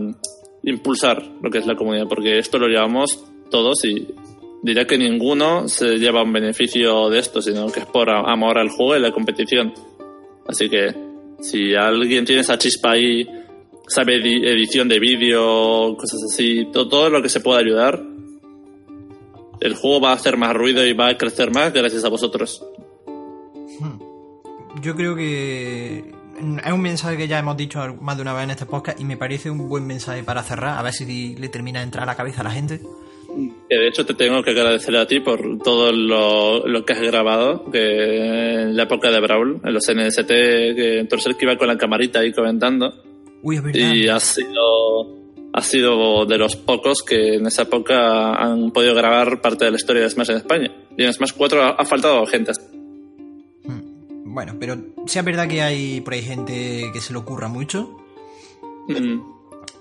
[0.62, 4.08] impulsar lo que es la comunidad, porque esto lo llevamos todos y
[4.62, 8.70] diría que ninguno se lleva un beneficio de esto, sino que es por amor al
[8.70, 9.72] juego y la competición.
[10.46, 10.94] Así que
[11.40, 13.26] si alguien tiene esa chispa ahí
[13.86, 18.02] sabe edición de vídeo, cosas así, todo, todo lo que se pueda ayudar,
[19.60, 22.64] el juego va a hacer más ruido y va a crecer más gracias a vosotros.
[23.78, 23.98] Hmm.
[24.82, 28.50] Yo creo que es un mensaje que ya hemos dicho más de una vez en
[28.50, 31.80] este podcast y me parece un buen mensaje para cerrar, a ver si le termina
[31.80, 32.80] de entrar a la cabeza a la gente.
[33.68, 37.68] Que de hecho te tengo que agradecer a ti por todo lo, que has grabado,
[37.70, 41.76] que en la época de Brawl, en los NST, que ser que iba con la
[41.76, 42.92] camarita ahí comentando.
[43.74, 45.16] Y ha sido,
[45.52, 49.76] ha sido de los pocos que en esa época han podido grabar parte de la
[49.76, 50.70] historia de Smash en España.
[50.96, 52.52] Y en Smash 4 ha, faltado gente.
[53.64, 54.32] Hmm.
[54.32, 54.76] Bueno, pero
[55.06, 57.98] sea verdad que hay por ahí gente que se le ocurra mucho.
[58.88, 59.33] Mm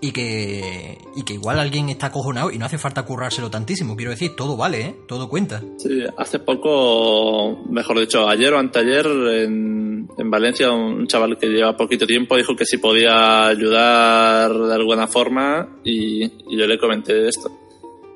[0.03, 3.95] y que, y que igual alguien está acojonado y no hace falta currárselo tantísimo.
[3.95, 4.95] Quiero decir, todo vale, ¿eh?
[5.07, 5.63] Todo cuenta.
[5.77, 11.77] Sí, hace poco, mejor dicho, ayer o anteayer en, en Valencia, un chaval que lleva
[11.77, 17.25] poquito tiempo dijo que si podía ayudar de alguna forma y, y yo le comenté
[17.25, 17.49] esto.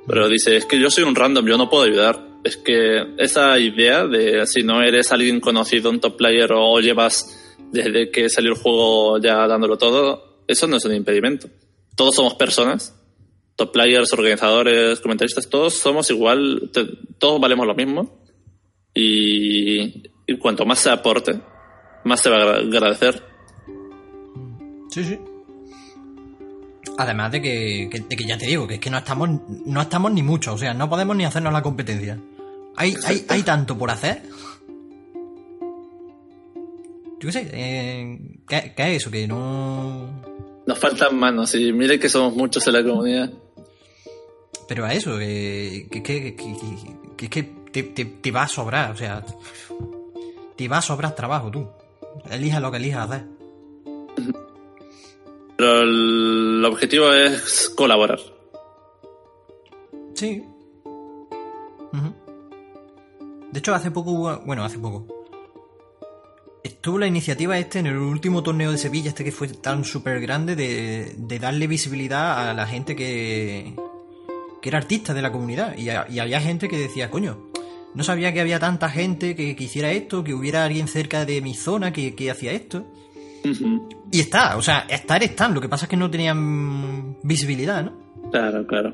[0.05, 2.21] Pero dice, es que yo soy un random, yo no puedo ayudar.
[2.43, 7.55] Es que esa idea de si no eres alguien conocido, un top player o llevas
[7.71, 11.47] desde que salió el juego ya dándolo todo, eso no es un impedimento
[11.97, 12.95] todos somos personas,
[13.55, 16.71] top players, organizadores, comentaristas, todos somos igual,
[17.17, 18.21] todos valemos lo mismo.
[18.93, 21.39] Y, cuanto más se aporte,
[22.05, 23.23] más se va a agradecer.
[24.89, 25.19] Sí, sí.
[26.99, 27.89] Además de que,
[28.27, 29.29] ya te digo, que es que no estamos,
[29.65, 32.19] no estamos ni mucho, o sea, no podemos ni hacernos la competencia.
[32.75, 34.21] Hay, hay, hay tanto por hacer.
[37.19, 39.09] Yo qué sé, eh, ¿qué, ¿qué, es eso?
[39.09, 40.36] Que no.
[40.67, 43.31] Nos faltan manos y mire que somos muchos en la comunidad.
[44.67, 49.25] Pero a eso, que, que, que, que te, te, te, va a sobrar, o sea,
[50.57, 51.67] te va a sobrar trabajo tú.
[52.29, 53.25] Elija lo que elijas hacer.
[55.55, 58.19] Pero el objetivo es colaborar.
[60.15, 60.43] Sí.
[63.51, 65.07] De hecho, hace poco, bueno, hace poco,
[66.67, 70.19] Estuvo la iniciativa este en el último torneo de Sevilla, este que fue tan súper
[70.19, 73.73] grande, de, darle visibilidad a la gente que,
[74.61, 75.77] que era artista de la comunidad.
[75.77, 77.37] Y, había gente que decía, coño,
[77.95, 81.53] no sabía que había tanta gente que, hiciera esto, que hubiera alguien cerca de mi
[81.53, 82.85] zona que, hacía esto.
[84.11, 88.29] Y está, o sea, estar están, lo que pasa es que no tenían visibilidad, ¿no?
[88.29, 88.93] Claro, claro.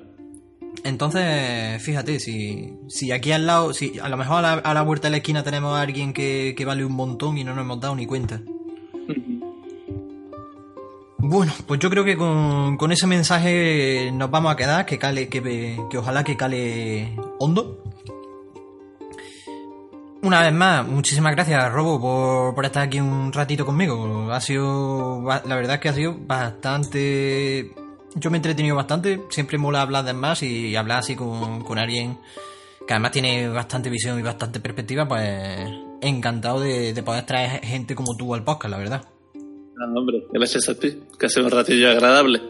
[0.84, 5.12] Entonces, fíjate, si, si aquí al lado, si a lo mejor a la, vuelta de
[5.12, 8.06] la esquina tenemos a alguien que, vale un montón y no nos hemos dado ni
[8.06, 8.42] cuenta.
[11.20, 15.78] Bueno, pues yo creo que con, ese mensaje nos vamos a quedar, que cale, que,
[15.90, 17.82] que ojalá que cale hondo.
[20.22, 24.32] Una vez más, muchísimas gracias, Robo, por, por estar aquí un ratito conmigo.
[24.32, 27.74] Ha sido, la verdad es que ha sido bastante
[28.16, 32.18] yo me he entretenido bastante, siempre mola hablar de más y hablar así con, alguien
[32.86, 35.70] que además tiene bastante visión y bastante perspectiva, pues
[36.02, 39.06] encantado de, poder traer gente como tú al podcast, la verdad.
[39.36, 42.42] Ah, hombre, gracias a ti, que ha sido un ratillo agradable.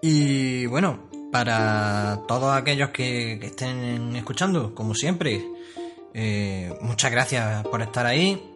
[0.00, 5.44] Y bueno, para todos aquellos que, que estén escuchando, como siempre,
[6.14, 8.51] eh, muchas gracias por estar ahí.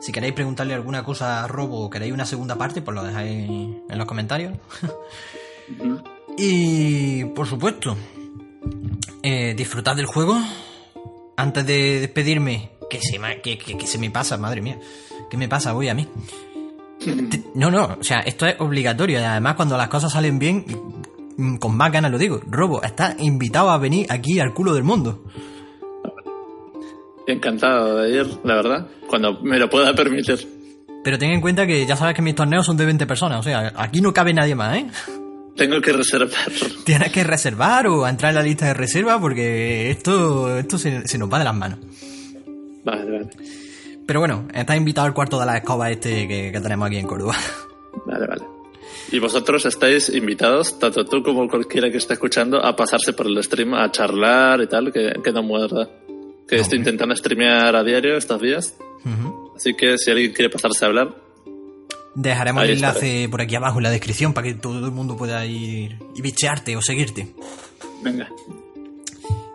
[0.00, 3.48] Si queréis preguntarle alguna cosa a Robo o queréis una segunda parte, pues lo dejáis
[3.88, 4.56] en los comentarios.
[6.38, 7.96] y por supuesto,
[9.22, 10.40] eh, disfrutad del juego.
[11.36, 14.78] Antes de despedirme, que se, me, que, que, se me pasa, madre mía.
[15.30, 16.08] ¿Qué me pasa hoy a mí?
[17.54, 19.20] No, no, o sea, esto es obligatorio.
[19.20, 20.64] Y además, cuando las cosas salen bien,
[21.36, 22.40] mm, con más ganas lo digo.
[22.46, 25.24] Robo, estás invitado a venir aquí al culo del mundo.
[27.30, 30.46] Encantado de ir, la verdad, cuando me lo pueda permitir.
[31.02, 33.42] Pero ten en cuenta que ya sabes que mis torneos son de 20 personas, o
[33.42, 34.86] sea, aquí no cabe nadie más, ¿eh?
[35.56, 36.50] Tengo que reservar.
[36.84, 41.32] Tienes que reservar o entrar en la lista de reserva porque esto, esto se, nos
[41.32, 41.78] va de las manos.
[42.84, 43.28] Vale, vale.
[44.06, 47.36] Pero bueno, estás invitado al cuarto de la escoba este que, tenemos aquí en Córdoba.
[48.06, 48.42] Vale, vale.
[49.12, 53.42] Y vosotros estáis invitados, tanto tú como cualquiera que esté escuchando, a pasarse por el
[53.42, 55.88] stream, a charlar y tal, que, que no muerda.
[56.50, 58.76] Que estoy intentando streamear a diario estos días.
[59.56, 61.14] Así que si alguien quiere pasarse a hablar,
[62.14, 65.46] Dejaremos el enlace por aquí abajo en la descripción para que todo el mundo pueda
[65.46, 67.32] ir y bichearte o seguirte.
[68.02, 68.28] Venga.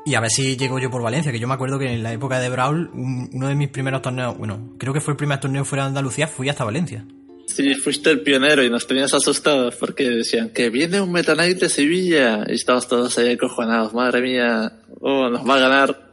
[0.06, 2.14] Y a ver si llego yo por Valencia, que yo me acuerdo que en la
[2.14, 5.66] época de Brawl, uno de mis primeros torneos, bueno, creo que fue el primer torneo
[5.66, 7.04] fuera de Andalucía, fui hasta Valencia.
[7.48, 11.60] Sí, fuiste el pionero y nos tenías asustados porque decían que viene un Meta Knight
[11.60, 16.05] de Sevilla y estábamos todos ahí acojonados, madre mía, oh, nos va a ganar.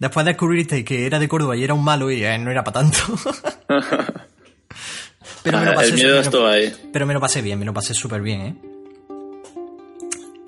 [0.00, 2.80] Después descubriste que era de Córdoba y era un malo y eh, no era para
[2.80, 2.98] tanto.
[5.42, 6.74] Pero me lo pasé, el miedo ahí.
[6.90, 8.56] Pero me lo pasé bien, me lo pasé súper bien, ¿eh?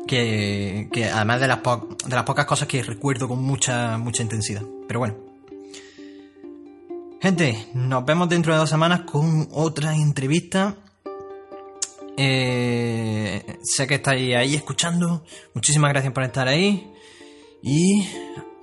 [0.07, 4.63] Que, que además de las, de las pocas cosas que recuerdo con mucha, mucha intensidad.
[4.89, 5.17] Pero bueno.
[7.21, 10.77] Gente, nos vemos dentro de dos semanas con otra entrevista.
[12.17, 15.25] Eh, sé que estáis ahí escuchando.
[15.55, 16.91] Muchísimas gracias por estar ahí.
[17.63, 18.07] Y